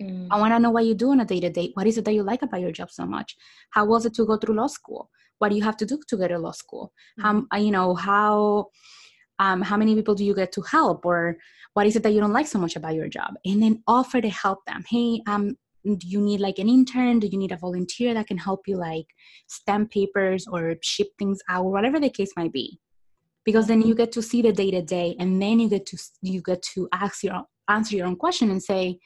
[0.00, 0.28] Mm.
[0.30, 1.72] I want to know what you do on a day to day.
[1.74, 3.36] What is it that you like about your job so much?
[3.70, 5.10] How was it to go through law school?
[5.38, 6.92] What do you have to do to go to law school?
[7.20, 7.22] Mm.
[7.22, 8.66] How uh, you know how
[9.38, 11.36] um, how many people do you get to help, or
[11.74, 13.34] what is it that you don't like so much about your job?
[13.44, 14.84] And then offer to help them.
[14.88, 17.20] Hey, um, do you need like an intern?
[17.20, 19.06] Do you need a volunteer that can help you like
[19.46, 22.80] stamp papers or ship things out, or whatever the case might be?
[23.44, 23.98] Because then you mm-hmm.
[23.98, 26.88] get to see the day to day, and then you get to you get to
[26.92, 28.98] ask your answer your own question and say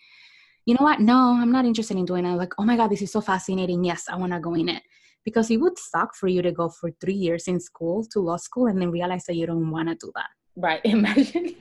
[0.64, 1.00] you know what?
[1.00, 2.36] No, I'm not interested in doing it.
[2.36, 3.82] Like, oh my God, this is so fascinating.
[3.84, 4.82] Yes, I want to go in it.
[5.24, 8.36] Because it would suck for you to go for three years in school to law
[8.36, 10.30] school and then realize that you don't want to do that.
[10.56, 10.80] Right.
[10.84, 11.56] Imagine.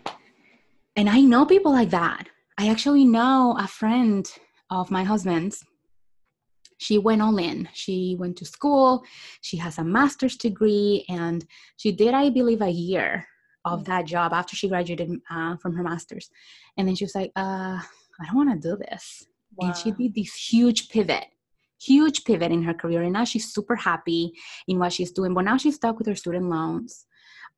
[0.95, 2.27] And I know people like that.
[2.57, 4.29] I actually know a friend
[4.69, 5.63] of my husband's.
[6.77, 7.69] She went all in.
[7.73, 9.03] She went to school.
[9.41, 11.45] She has a master's degree, and
[11.77, 13.27] she did, I believe, a year
[13.65, 13.85] of mm.
[13.85, 16.29] that job after she graduated uh, from her master's.
[16.77, 19.27] And then she was like, uh, I don't want to do this.
[19.55, 19.67] Wow.
[19.67, 21.25] And she did this huge pivot,
[21.81, 23.01] huge pivot in her career.
[23.03, 24.33] And now she's super happy
[24.67, 25.33] in what she's doing.
[25.33, 27.05] But now she's stuck with her student loans.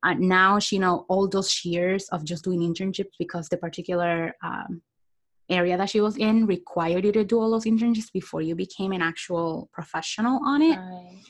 [0.03, 4.33] Uh, now she you know all those years of just doing internships because the particular
[4.43, 4.81] um,
[5.49, 8.91] area that she was in required you to do all those internships before you became
[8.91, 10.77] an actual professional on it.
[10.77, 11.21] Right.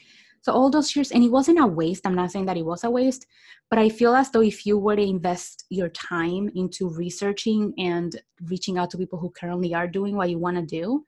[0.42, 2.06] So all those years, and it wasn't a waste.
[2.06, 3.26] I'm not saying that it was a waste,
[3.70, 8.22] but I feel as though if you were to invest your time into researching and
[8.42, 11.06] reaching out to people who currently are doing what you want to do,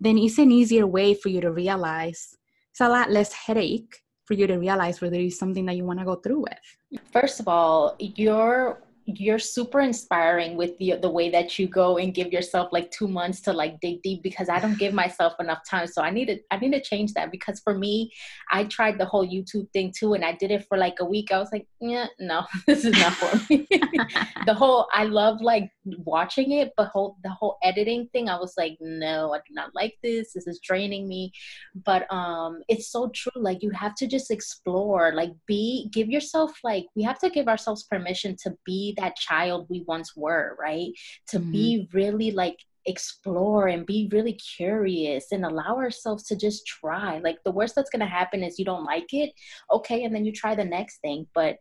[0.00, 2.36] then it's an easier way for you to realize
[2.70, 5.98] it's a lot less headache for you to realize whether it's something that you want
[5.98, 7.02] to go through with.
[7.12, 8.80] First of all, your
[9.18, 13.08] you're super inspiring with the the way that you go and give yourself like two
[13.08, 15.86] months to like dig deep because I don't give myself enough time.
[15.86, 18.12] So I need to I need to change that because for me,
[18.50, 21.32] I tried the whole YouTube thing too, and I did it for like a week.
[21.32, 23.66] I was like, yeah, no, this is not for me.
[24.46, 28.54] the whole I love like watching it, but whole the whole editing thing, I was
[28.56, 30.32] like, no, I do not like this.
[30.34, 31.32] This is draining me.
[31.74, 33.32] But um, it's so true.
[33.36, 37.48] Like you have to just explore, like be give yourself like we have to give
[37.48, 40.90] ourselves permission to be that child we once were, right?
[41.28, 41.52] To mm-hmm.
[41.52, 47.18] be really like explore and be really curious and allow ourselves to just try.
[47.18, 49.32] Like the worst that's going to happen is you don't like it.
[49.70, 51.56] Okay, and then you try the next thing, but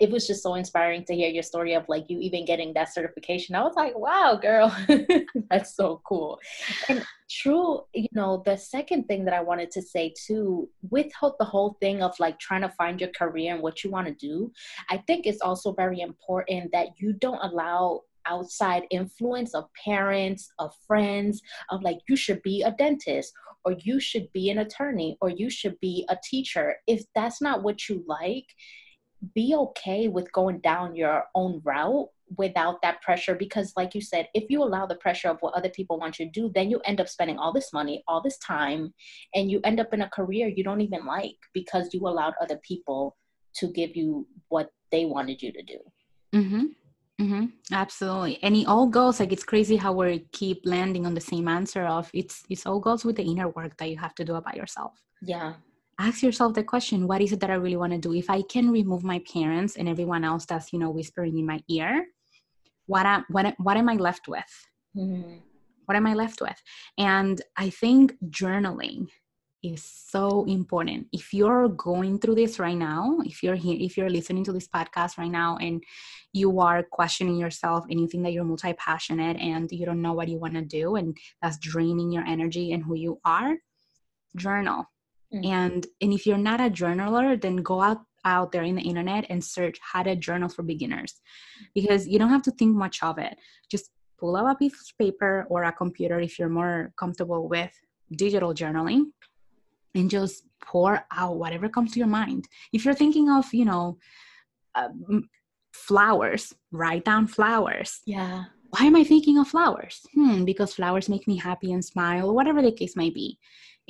[0.00, 2.92] it was just so inspiring to hear your story of like you even getting that
[2.92, 3.54] certification.
[3.54, 4.74] I was like, wow, girl,
[5.50, 6.40] that's so cool.
[6.88, 11.44] And true, you know, the second thing that I wanted to say too, with the
[11.44, 14.50] whole thing of like trying to find your career and what you want to do,
[14.88, 20.74] I think it's also very important that you don't allow outside influence of parents, of
[20.86, 23.32] friends, of like, you should be a dentist
[23.64, 26.76] or you should be an attorney or you should be a teacher.
[26.86, 28.46] If that's not what you like,
[29.34, 34.28] be okay with going down your own route without that pressure because like you said
[34.34, 36.80] if you allow the pressure of what other people want you to do then you
[36.84, 38.94] end up spending all this money all this time
[39.34, 42.58] and you end up in a career you don't even like because you allowed other
[42.58, 43.16] people
[43.52, 45.78] to give you what they wanted you to do
[46.32, 46.66] mm-hmm.
[47.20, 47.46] Mm-hmm.
[47.70, 51.48] Absolutely, and it all goes like it's crazy how we keep landing on the same
[51.48, 54.36] answer of it's it's all goes with the inner work that you have to do
[54.36, 54.94] about yourself.
[55.20, 55.52] Yeah,
[56.00, 58.14] ask yourself the question what is it that i really want to do?
[58.14, 61.60] If i can remove my parents and everyone else that's you know whispering in my
[61.68, 62.06] ear
[62.86, 64.52] what am what, what am i left with?
[64.96, 65.36] Mm-hmm.
[65.84, 66.60] what am i left with?
[66.98, 69.08] And i think journaling
[69.62, 71.06] is so important.
[71.12, 74.68] If you're going through this right now if you're here if you're listening to this
[74.68, 75.82] podcast right now and
[76.32, 80.28] you are questioning yourself and you think that you're multi-passionate and you don't know what
[80.28, 83.56] you want to do and that's draining your energy and who you are
[84.36, 84.86] journal
[85.32, 85.52] Mm-hmm.
[85.52, 89.26] And and if you're not a journaler, then go out out there in the internet
[89.30, 91.20] and search how to journal for beginners
[91.74, 93.38] because you don't have to think much of it.
[93.70, 97.72] Just pull out a piece of paper or a computer if you're more comfortable with
[98.12, 99.04] digital journaling
[99.94, 102.46] and just pour out whatever comes to your mind.
[102.72, 103.98] If you're thinking of, you know,
[104.74, 104.88] uh,
[105.72, 108.00] flowers, write down flowers.
[108.06, 108.44] Yeah.
[108.70, 110.06] Why am I thinking of flowers?
[110.14, 113.38] Hmm, because flowers make me happy and smile, whatever the case may be.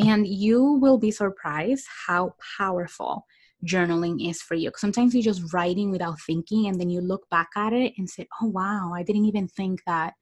[0.01, 3.27] And you will be surprised how powerful
[3.65, 4.71] journaling is for you.
[4.77, 8.27] Sometimes you're just writing without thinking, and then you look back at it and say,
[8.41, 10.15] Oh, wow, I didn't even think that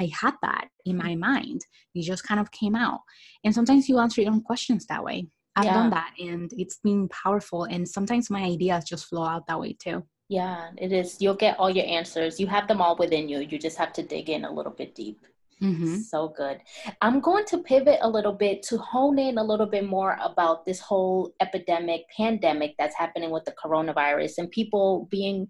[0.00, 1.62] I had that in my mind.
[1.94, 3.00] It just kind of came out.
[3.44, 5.28] And sometimes you answer your own questions that way.
[5.56, 5.74] I've yeah.
[5.74, 7.64] done that and it's been powerful.
[7.64, 10.04] And sometimes my ideas just flow out that way too.
[10.28, 11.20] Yeah, it is.
[11.20, 12.38] You'll get all your answers.
[12.38, 13.38] You have them all within you.
[13.38, 15.24] You just have to dig in a little bit deep.
[15.62, 15.96] Mm-hmm.
[16.00, 16.60] So good.
[17.00, 20.66] I'm going to pivot a little bit to hone in a little bit more about
[20.66, 25.48] this whole epidemic, pandemic that's happening with the coronavirus and people being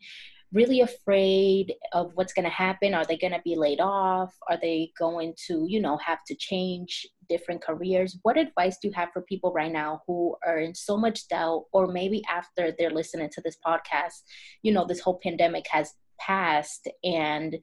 [0.53, 2.95] really afraid of what's going to happen.
[2.95, 4.33] Are they going to be laid off?
[4.49, 8.17] Are they going to, you know, have to change different careers?
[8.23, 11.65] What advice do you have for people right now who are in so much doubt,
[11.73, 14.23] or maybe after they're listening to this podcast,
[14.63, 17.57] you know, this whole pandemic has passed and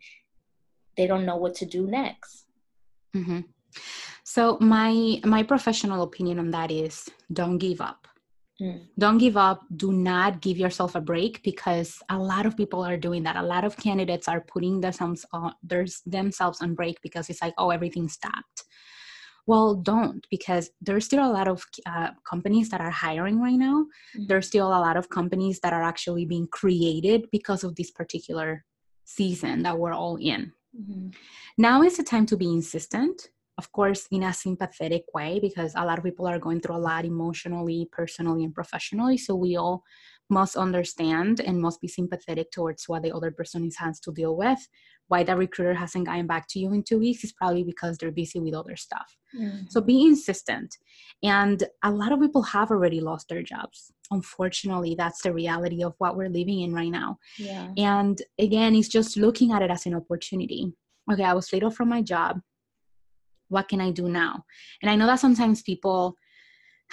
[0.97, 2.45] they don't know what to do next.
[3.15, 3.41] Mm-hmm.
[4.23, 8.07] so my my professional opinion on that is don't give up.
[8.61, 8.81] Mm.
[8.99, 9.61] don't give up.
[9.75, 13.35] Do not give yourself a break because a lot of people are doing that.
[13.35, 17.55] A lot of candidates are putting themselves on there's themselves on break because it's like
[17.57, 18.63] oh everything stopped.
[19.47, 23.85] Well don't because there's still a lot of uh, companies that are hiring right now.
[24.15, 24.27] Mm-hmm.
[24.27, 28.63] there's still a lot of companies that are actually being created because of this particular
[29.05, 31.09] season that we're all in Mm-hmm.
[31.57, 35.85] Now is the time to be insistent, of course, in a sympathetic way, because a
[35.85, 39.17] lot of people are going through a lot emotionally, personally, and professionally.
[39.17, 39.83] So we all
[40.29, 44.67] must understand and must be sympathetic towards what the other person has to deal with.
[45.07, 48.11] Why that recruiter hasn't gotten back to you in two weeks is probably because they're
[48.11, 49.15] busy with other stuff.
[49.37, 49.65] Mm-hmm.
[49.69, 50.77] So be insistent.
[51.21, 53.91] And a lot of people have already lost their jobs.
[54.11, 57.17] Unfortunately, that's the reality of what we're living in right now.
[57.37, 57.69] Yeah.
[57.77, 60.73] And again, it's just looking at it as an opportunity.
[61.11, 62.39] Okay, I was laid off from my job.
[63.49, 64.45] What can I do now?
[64.81, 66.15] And I know that sometimes people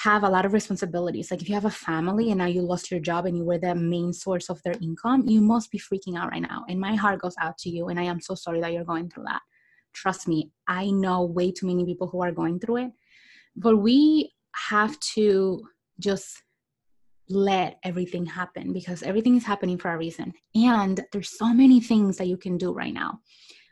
[0.02, 1.30] have a lot of responsibilities.
[1.30, 3.58] Like if you have a family and now you lost your job and you were
[3.58, 6.64] the main source of their income, you must be freaking out right now.
[6.68, 7.88] And my heart goes out to you.
[7.88, 9.42] And I am so sorry that you're going through that.
[9.92, 12.92] Trust me, I know way too many people who are going through it.
[13.56, 15.62] But we have to
[15.98, 16.42] just
[17.28, 20.32] let everything happen because everything is happening for a reason.
[20.54, 23.20] And there's so many things that you can do right now.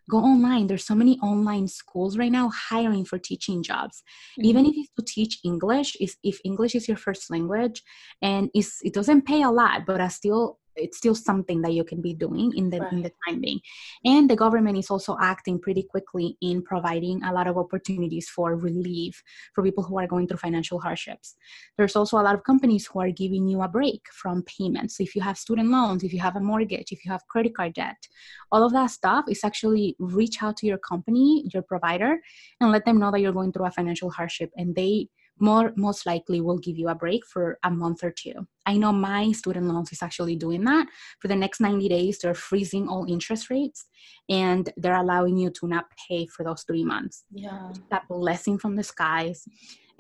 [0.09, 0.67] Go online.
[0.67, 4.03] There's so many online schools right now hiring for teaching jobs.
[4.39, 4.49] Mm-hmm.
[4.49, 7.83] Even if it's to teach English, is if English is your first language,
[8.23, 12.01] and it doesn't pay a lot, but I still it's still something that you can
[12.01, 12.93] be doing in the right.
[12.93, 13.61] in the time being.
[14.05, 18.57] And the government is also acting pretty quickly in providing a lot of opportunities for
[18.57, 19.23] relief
[19.55, 21.37] for people who are going through financial hardships.
[21.77, 24.97] There's also a lot of companies who are giving you a break from payments.
[24.97, 27.55] So if you have student loans if you have a mortgage if you have credit
[27.55, 28.09] card debt
[28.53, 32.19] all of that stuff is actually reach out to your company your provider
[32.61, 35.09] and let them know that you're going through a financial hardship and they
[35.41, 38.47] more most likely will give you a break for a month or two.
[38.67, 40.87] I know my student loans is actually doing that.
[41.21, 43.87] For the next 90 days, they're freezing all interest rates
[44.29, 47.25] and they're allowing you to not pay for those three months.
[47.33, 47.73] Yeah.
[47.91, 49.45] That blessing from the skies.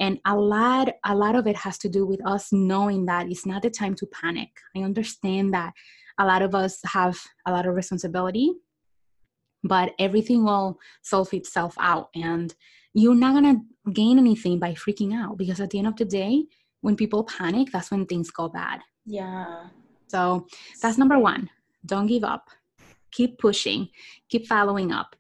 [0.00, 3.46] And a lot, a lot of it has to do with us knowing that it's
[3.46, 4.50] not the time to panic.
[4.76, 5.72] I understand that
[6.18, 8.52] a lot of us have a lot of responsibility,
[9.64, 12.08] but everything will solve itself out.
[12.14, 12.54] And
[12.98, 16.04] you're not going to gain anything by freaking out because at the end of the
[16.04, 16.44] day,
[16.80, 18.80] when people panic, that's when things go bad.
[19.06, 19.68] Yeah.
[20.08, 20.46] So
[20.80, 21.50] that's number one.
[21.84, 22.48] Don't give up.
[23.10, 23.88] Keep pushing,
[24.28, 25.16] keep following up.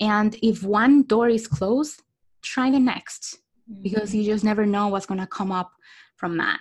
[0.00, 2.02] And if one door is closed,
[2.42, 3.38] try the next
[3.70, 3.82] mm-hmm.
[3.82, 5.72] because you just never know what's going to come up
[6.16, 6.60] from that.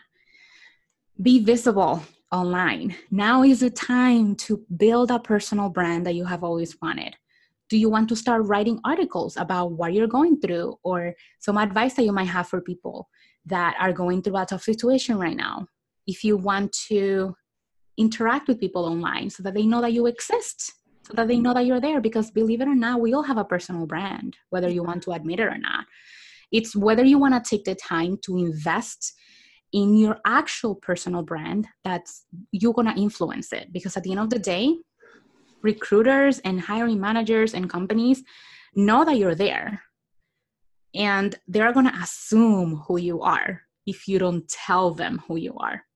[1.22, 2.96] Be visible online.
[3.10, 7.16] Now is the time to build a personal brand that you have always wanted
[7.70, 11.96] do you want to start writing articles about what you're going through or some advice
[11.96, 13.10] that you might have for people
[13.46, 15.68] that are going through a tough situation right now?
[16.06, 17.36] If you want to
[17.98, 20.74] interact with people online so that they know that you exist
[21.08, 23.38] so that they know that you're there because believe it or not we all have
[23.38, 25.86] a personal brand whether you want to admit it or not.
[26.52, 29.14] It's whether you want to take the time to invest
[29.74, 34.22] in your actual personal brand that's you're going to influence it because at the end
[34.22, 34.78] of the day
[35.72, 38.24] recruiters and hiring managers and companies
[38.74, 39.84] know that you're there.
[40.96, 45.54] And they're going to assume who you are if you don't tell them who you
[45.68, 45.87] are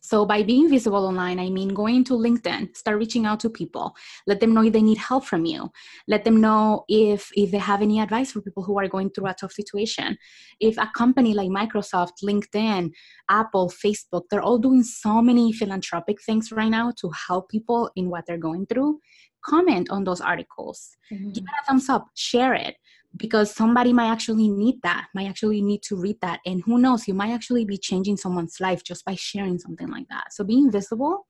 [0.00, 3.94] so by being visible online, I mean going to LinkedIn, start reaching out to people,
[4.26, 5.70] let them know if they need help from you,
[6.06, 9.26] let them know if if they have any advice for people who are going through
[9.26, 10.16] a tough situation.
[10.60, 12.90] If a company like Microsoft, LinkedIn,
[13.28, 18.08] Apple, Facebook, they're all doing so many philanthropic things right now to help people in
[18.08, 19.00] what they're going through.
[19.44, 21.30] Comment on those articles, mm-hmm.
[21.30, 22.76] give it a thumbs up, share it
[23.16, 26.40] because somebody might actually need that, might actually need to read that.
[26.46, 30.06] And who knows, you might actually be changing someone's life just by sharing something like
[30.10, 30.32] that.
[30.32, 31.26] So being visible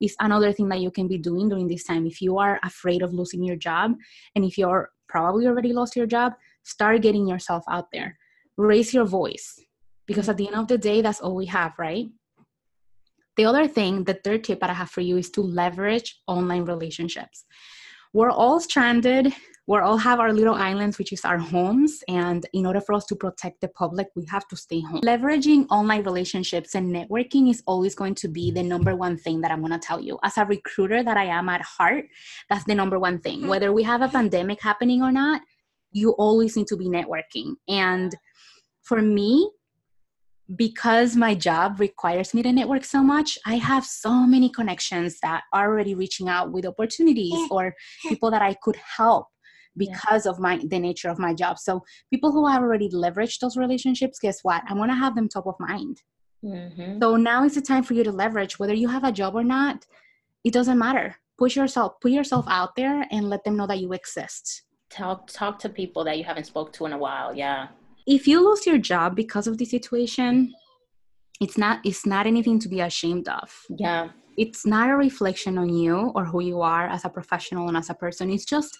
[0.00, 2.06] is another thing that you can be doing during this time.
[2.06, 3.94] If you are afraid of losing your job,
[4.34, 8.18] and if you're probably already lost your job, start getting yourself out there.
[8.56, 9.60] Raise your voice
[10.06, 12.06] because at the end of the day, that's all we have, right?
[13.36, 16.64] The other thing, the third tip that I have for you is to leverage online
[16.64, 17.44] relationships.
[18.14, 19.34] We're all stranded
[19.68, 22.04] we all have our little islands, which is our homes.
[22.06, 25.00] And in order for us to protect the public, we have to stay home.
[25.00, 29.50] Leveraging online relationships and networking is always going to be the number one thing that
[29.50, 30.18] I'm going to tell you.
[30.22, 32.04] As a recruiter that I am at heart,
[32.48, 33.40] that's the number one thing.
[33.40, 33.48] Mm-hmm.
[33.48, 35.42] Whether we have a pandemic happening or not,
[35.90, 37.54] you always need to be networking.
[37.66, 38.14] And
[38.82, 39.50] for me,
[40.54, 45.42] because my job requires me to network so much, I have so many connections that
[45.52, 49.26] are already reaching out with opportunities or people that I could help
[49.76, 50.32] because yeah.
[50.32, 51.58] of my the nature of my job.
[51.58, 54.62] So people who have already leveraged those relationships guess what?
[54.68, 56.02] I want to have them top of mind.
[56.44, 57.00] Mm-hmm.
[57.02, 59.42] so now is the time for you to leverage whether you have a job or
[59.42, 59.86] not
[60.44, 61.16] it doesn't matter.
[61.38, 64.62] Push yourself put yourself out there and let them know that you exist.
[64.90, 67.68] Talk talk to people that you haven't spoke to in a while yeah.
[68.06, 70.52] If you lose your job because of the situation
[71.40, 73.48] it's not it's not anything to be ashamed of.
[73.70, 74.10] Yeah.
[74.36, 77.90] It's not a reflection on you or who you are as a professional and as
[77.90, 78.30] a person.
[78.30, 78.76] It's just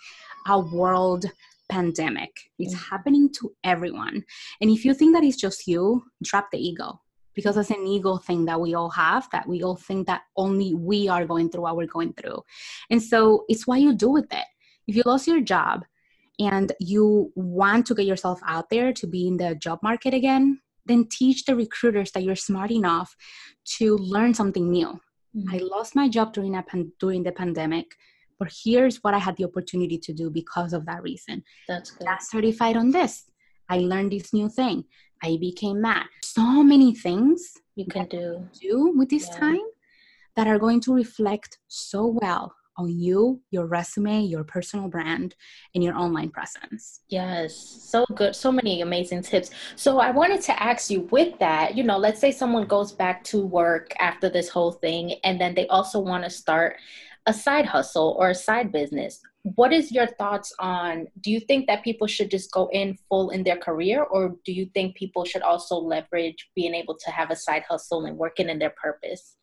[0.49, 1.27] a world
[1.69, 2.31] pandemic.
[2.59, 2.91] It's mm.
[2.91, 4.25] happening to everyone.
[4.61, 7.01] And if you think that it's just you, drop the ego
[7.35, 10.75] because it's an ego thing that we all have that we all think that only
[10.75, 12.43] we are going through what we're going through.
[12.91, 14.47] And so it's what you do with it.
[14.87, 15.85] If you lost your job
[16.39, 20.61] and you want to get yourself out there to be in the job market again,
[20.87, 23.15] then teach the recruiters that you're smart enough
[23.65, 24.99] to learn something new.
[25.37, 25.55] Mm-hmm.
[25.55, 27.87] I lost my job during a pan- during the pandemic
[28.39, 31.43] but here's what I had the opportunity to do because of that reason.
[31.69, 32.07] That's good.
[32.07, 33.25] Got certified on this.
[33.69, 34.85] I learned this new thing.
[35.23, 36.07] I became mad.
[36.23, 39.39] So many things you can do do with this yeah.
[39.39, 39.67] time
[40.37, 45.35] that are going to reflect so well on you, your resume, your personal brand,
[45.75, 47.01] and your online presence.
[47.09, 48.37] Yes, so good.
[48.37, 49.51] So many amazing tips.
[49.77, 53.25] So I wanted to ask you with that, you know, let's say someone goes back
[53.25, 56.77] to work after this whole thing and then they also want to start
[57.27, 59.21] a side hustle or a side business.
[59.55, 63.31] What is your thoughts on do you think that people should just go in full
[63.31, 67.31] in their career or do you think people should also leverage being able to have
[67.31, 69.37] a side hustle and working in their purpose?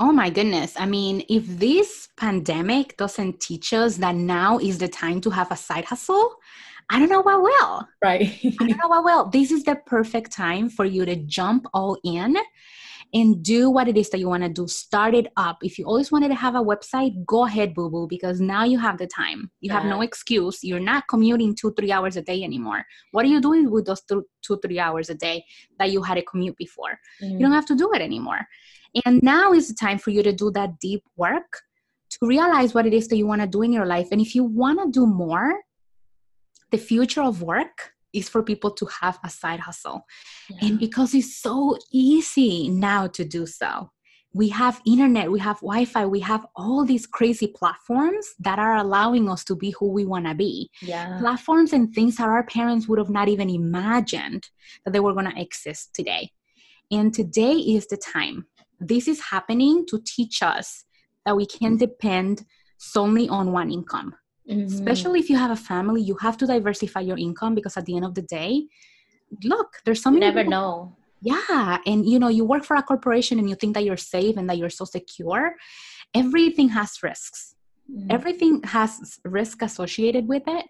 [0.00, 0.74] Oh my goodness.
[0.78, 5.50] I mean, if this pandemic doesn't teach us that now is the time to have
[5.50, 6.36] a side hustle,
[6.90, 7.88] I don't know what will.
[8.02, 8.38] Right.
[8.60, 9.26] I don't know what will.
[9.26, 12.36] This is the perfect time for you to jump all in
[13.14, 14.68] and do what it is that you want to do.
[14.68, 15.58] Start it up.
[15.62, 18.78] If you always wanted to have a website, go ahead, boo boo, because now you
[18.78, 19.50] have the time.
[19.60, 19.80] You yeah.
[19.80, 20.62] have no excuse.
[20.62, 22.84] You're not commuting two, three hours a day anymore.
[23.12, 25.44] What are you doing with those two, two three hours a day
[25.78, 26.98] that you had to commute before?
[27.22, 27.32] Mm.
[27.32, 28.46] You don't have to do it anymore.
[29.04, 31.62] And now is the time for you to do that deep work
[32.10, 34.08] to realize what it is that you want to do in your life.
[34.12, 35.60] And if you want to do more,
[36.70, 40.04] the future of work is for people to have a side hustle.
[40.50, 40.68] Yeah.
[40.68, 43.90] And because it's so easy now to do so,
[44.34, 48.76] we have internet, we have Wi Fi, we have all these crazy platforms that are
[48.76, 50.70] allowing us to be who we want to be.
[50.82, 51.18] Yeah.
[51.18, 54.48] Platforms and things that our parents would have not even imagined
[54.84, 56.30] that they were going to exist today.
[56.90, 58.46] And today is the time
[58.80, 60.84] this is happening to teach us
[61.24, 62.44] that we can depend
[62.78, 64.14] solely on one income.
[64.48, 64.66] Mm-hmm.
[64.66, 67.96] Especially if you have a family, you have to diversify your income because at the
[67.96, 68.66] end of the day,
[69.44, 70.96] look, there's some never people, know.
[71.20, 74.36] Yeah, and you know, you work for a corporation and you think that you're safe
[74.36, 75.54] and that you're so secure.
[76.14, 77.54] Everything has risks.
[77.92, 78.10] Mm-hmm.
[78.10, 80.66] Everything has risk associated with it.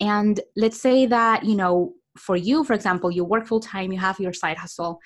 [0.00, 3.98] And let's say that, you know, for you, for example, you work full time, you
[3.98, 5.00] have your side hustle,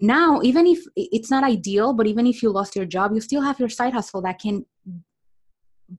[0.00, 3.42] now even if it's not ideal but even if you lost your job you still
[3.42, 4.64] have your side hustle that can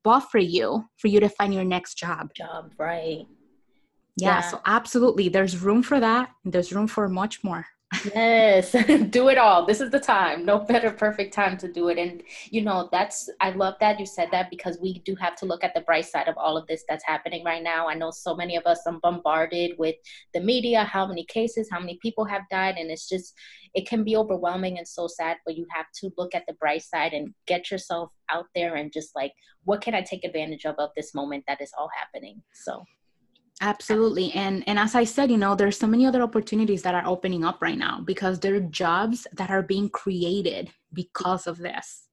[0.04, 2.34] buffer you for you to find your next job.
[2.34, 3.26] Job right.
[4.18, 4.42] Yeah, yeah.
[4.42, 7.66] so absolutely there's room for that there's room for much more
[8.16, 8.72] yes
[9.10, 9.66] do it all.
[9.66, 10.46] This is the time.
[10.46, 11.98] No better perfect time to do it.
[11.98, 15.46] And you know that's i love that you said that because we do have to
[15.46, 17.88] look at the bright side of all of this that's happening right now.
[17.88, 19.96] I know so many of us are bombarded with
[20.34, 23.34] the media how many cases how many people have died and it's just
[23.74, 26.84] it can be overwhelming and so sad but you have to look at the bright
[26.84, 29.32] side and get yourself out there and just like
[29.64, 32.42] what can i take advantage of of this moment that is all happening?
[32.54, 32.84] So
[33.62, 37.06] absolutely and and as i said you know there's so many other opportunities that are
[37.06, 42.08] opening up right now because there are jobs that are being created because of this.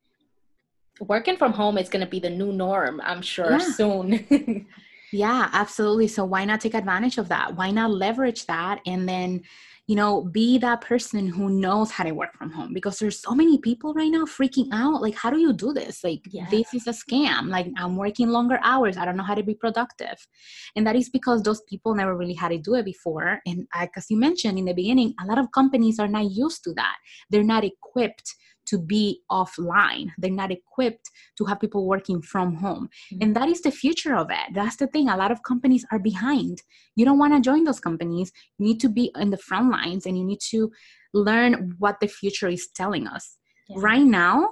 [1.00, 3.58] Working from home is going to be the new norm i'm sure yeah.
[3.58, 4.66] soon.
[5.10, 7.56] Yeah absolutely so why not take advantage of that?
[7.56, 9.42] Why not leverage that and then
[9.88, 13.34] you know be that person who knows how to work from home because there's so
[13.34, 16.04] many people right now freaking out like how do you do this?
[16.04, 16.46] Like yeah.
[16.50, 17.48] this is a scam.
[17.48, 18.96] Like i'm working longer hours.
[18.98, 20.18] I don't know how to be productive.
[20.76, 23.40] And that is because those people never really had to do it before.
[23.46, 26.62] And like as you mentioned in the beginning a lot of companies are not used
[26.64, 26.96] to that.
[27.30, 28.36] They're not equipped
[28.68, 30.10] to be offline.
[30.18, 32.88] They're not equipped to have people working from home.
[33.12, 33.22] Mm-hmm.
[33.22, 34.54] And that is the future of it.
[34.54, 35.08] That's the thing.
[35.08, 36.62] A lot of companies are behind.
[36.96, 38.32] You don't want to join those companies.
[38.58, 40.70] You need to be in the front lines and you need to
[41.14, 43.36] learn what the future is telling us.
[43.68, 43.76] Yeah.
[43.80, 44.50] Right now,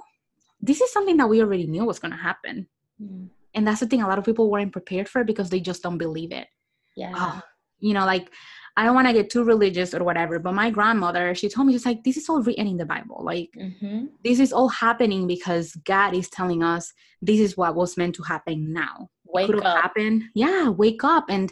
[0.61, 2.67] this is something that we already knew was going to happen.
[3.01, 3.25] Mm-hmm.
[3.53, 4.01] And that's the thing.
[4.01, 6.47] A lot of people weren't prepared for it because they just don't believe it.
[6.95, 7.13] Yeah.
[7.15, 7.41] Oh,
[7.79, 8.31] you know, like
[8.77, 11.73] I don't want to get too religious or whatever, but my grandmother, she told me,
[11.73, 13.21] she's like, this is all written in the Bible.
[13.23, 14.05] Like, mm-hmm.
[14.23, 18.23] this is all happening because God is telling us this is what was meant to
[18.23, 19.09] happen now.
[19.25, 19.81] Wake Could up.
[19.81, 20.29] Happen.
[20.35, 21.51] Yeah, wake up and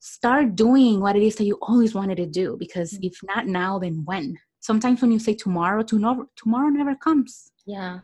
[0.00, 2.56] start doing what it is that you always wanted to do.
[2.58, 3.04] Because mm-hmm.
[3.04, 4.36] if not now, then when?
[4.58, 7.52] Sometimes when you say tomorrow, tomorrow, tomorrow never comes.
[7.64, 8.00] Yeah.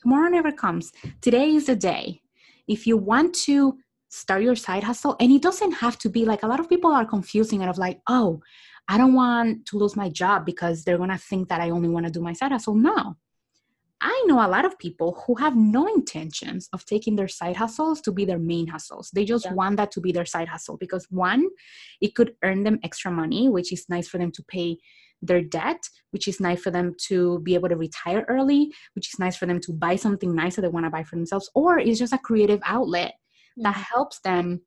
[0.00, 0.92] Tomorrow never comes.
[1.20, 2.20] Today is the day.
[2.68, 3.76] If you want to
[4.14, 6.92] start your side hustle and it doesn't have to be like a lot of people
[6.92, 8.40] are confusing it of like oh
[8.88, 12.06] i don't want to lose my job because they're gonna think that i only want
[12.06, 12.74] to do my side hustle.
[12.74, 13.16] No.
[14.00, 18.02] I know a lot of people who have no intentions of taking their side hustles
[18.02, 19.10] to be their main hustles.
[19.14, 19.54] They just yeah.
[19.54, 21.48] want that to be their side hustle because one
[22.02, 24.76] it could earn them extra money which is nice for them to pay
[25.22, 29.18] their debt, which is nice for them to be able to retire early, which is
[29.18, 31.78] nice for them to buy something nice that they want to buy for themselves, or
[31.78, 33.14] it's just a creative outlet
[33.58, 33.82] that mm-hmm.
[33.94, 34.62] helps them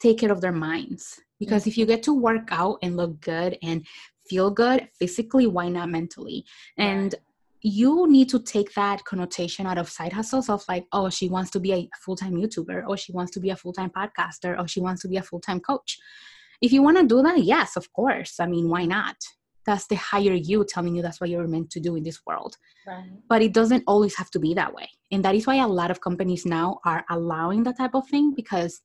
[0.00, 1.20] take care of their minds.
[1.38, 1.94] Because if you mm-hmm.
[1.94, 3.86] get to work out and look good and
[4.28, 6.44] feel good physically, why not mentally?
[6.78, 7.14] And
[7.62, 11.50] you need to take that connotation out of side hustles of like, oh, she wants
[11.50, 14.58] to be a full time YouTuber, or she wants to be a full time podcaster,
[14.58, 15.98] or she wants to be a full time coach.
[16.62, 18.38] If you want to do that, yes, of course.
[18.40, 19.16] I mean, why not?
[19.66, 22.56] That's the higher you telling you that's what you're meant to do in this world
[22.86, 23.10] Right.
[23.28, 25.90] but it doesn't always have to be that way and that is why a lot
[25.90, 28.80] of companies now are allowing that type of thing because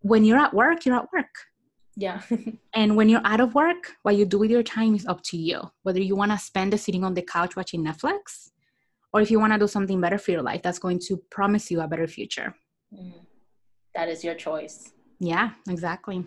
[0.00, 1.34] when you're at work you're at work
[1.96, 2.20] Yeah.
[2.74, 5.36] and when you're out of work what you do with your time is up to
[5.36, 8.50] you whether you want to spend it sitting on the couch watching netflix
[9.12, 11.70] or if you want to do something better for your life that's going to promise
[11.70, 12.54] you a better future
[12.92, 13.12] Mm.
[13.96, 14.92] That is your choice.
[15.24, 16.24] Yeah exactly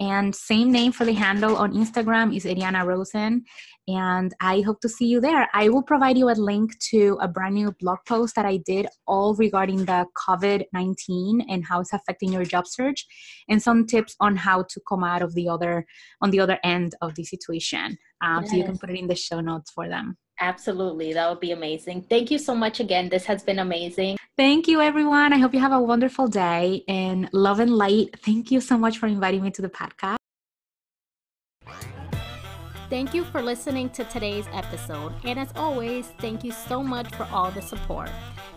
[0.01, 3.45] And same name for the handle on Instagram is Eddiana Rosen.
[3.87, 5.47] And I hope to see you there.
[5.53, 8.87] I will provide you a link to a brand new blog post that I did
[9.07, 13.07] all regarding the COVID 19 and how it's affecting your job search
[13.49, 15.85] and some tips on how to come out of the other
[16.23, 17.99] on the other end of the situation.
[18.23, 20.17] Um, So you can put it in the show notes for them.
[20.41, 21.13] Absolutely.
[21.13, 22.03] That would be amazing.
[22.09, 23.11] Thank you so much again.
[23.11, 24.17] This has been amazing.
[24.39, 25.35] Thank you, everyone.
[25.35, 28.19] I hope you have a wonderful day and love and light.
[28.25, 30.17] Thank you so much for inviting me to the podcast.
[32.89, 35.13] Thank you for listening to today's episode.
[35.25, 38.11] And as always, thank you so much for all the support.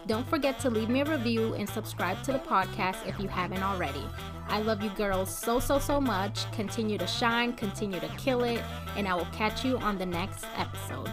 [0.07, 3.61] Don't forget to leave me a review and subscribe to the podcast if you haven't
[3.61, 4.03] already.
[4.47, 6.51] I love you girls so, so, so much.
[6.51, 8.61] Continue to shine, continue to kill it,
[8.97, 11.11] and I will catch you on the next episode.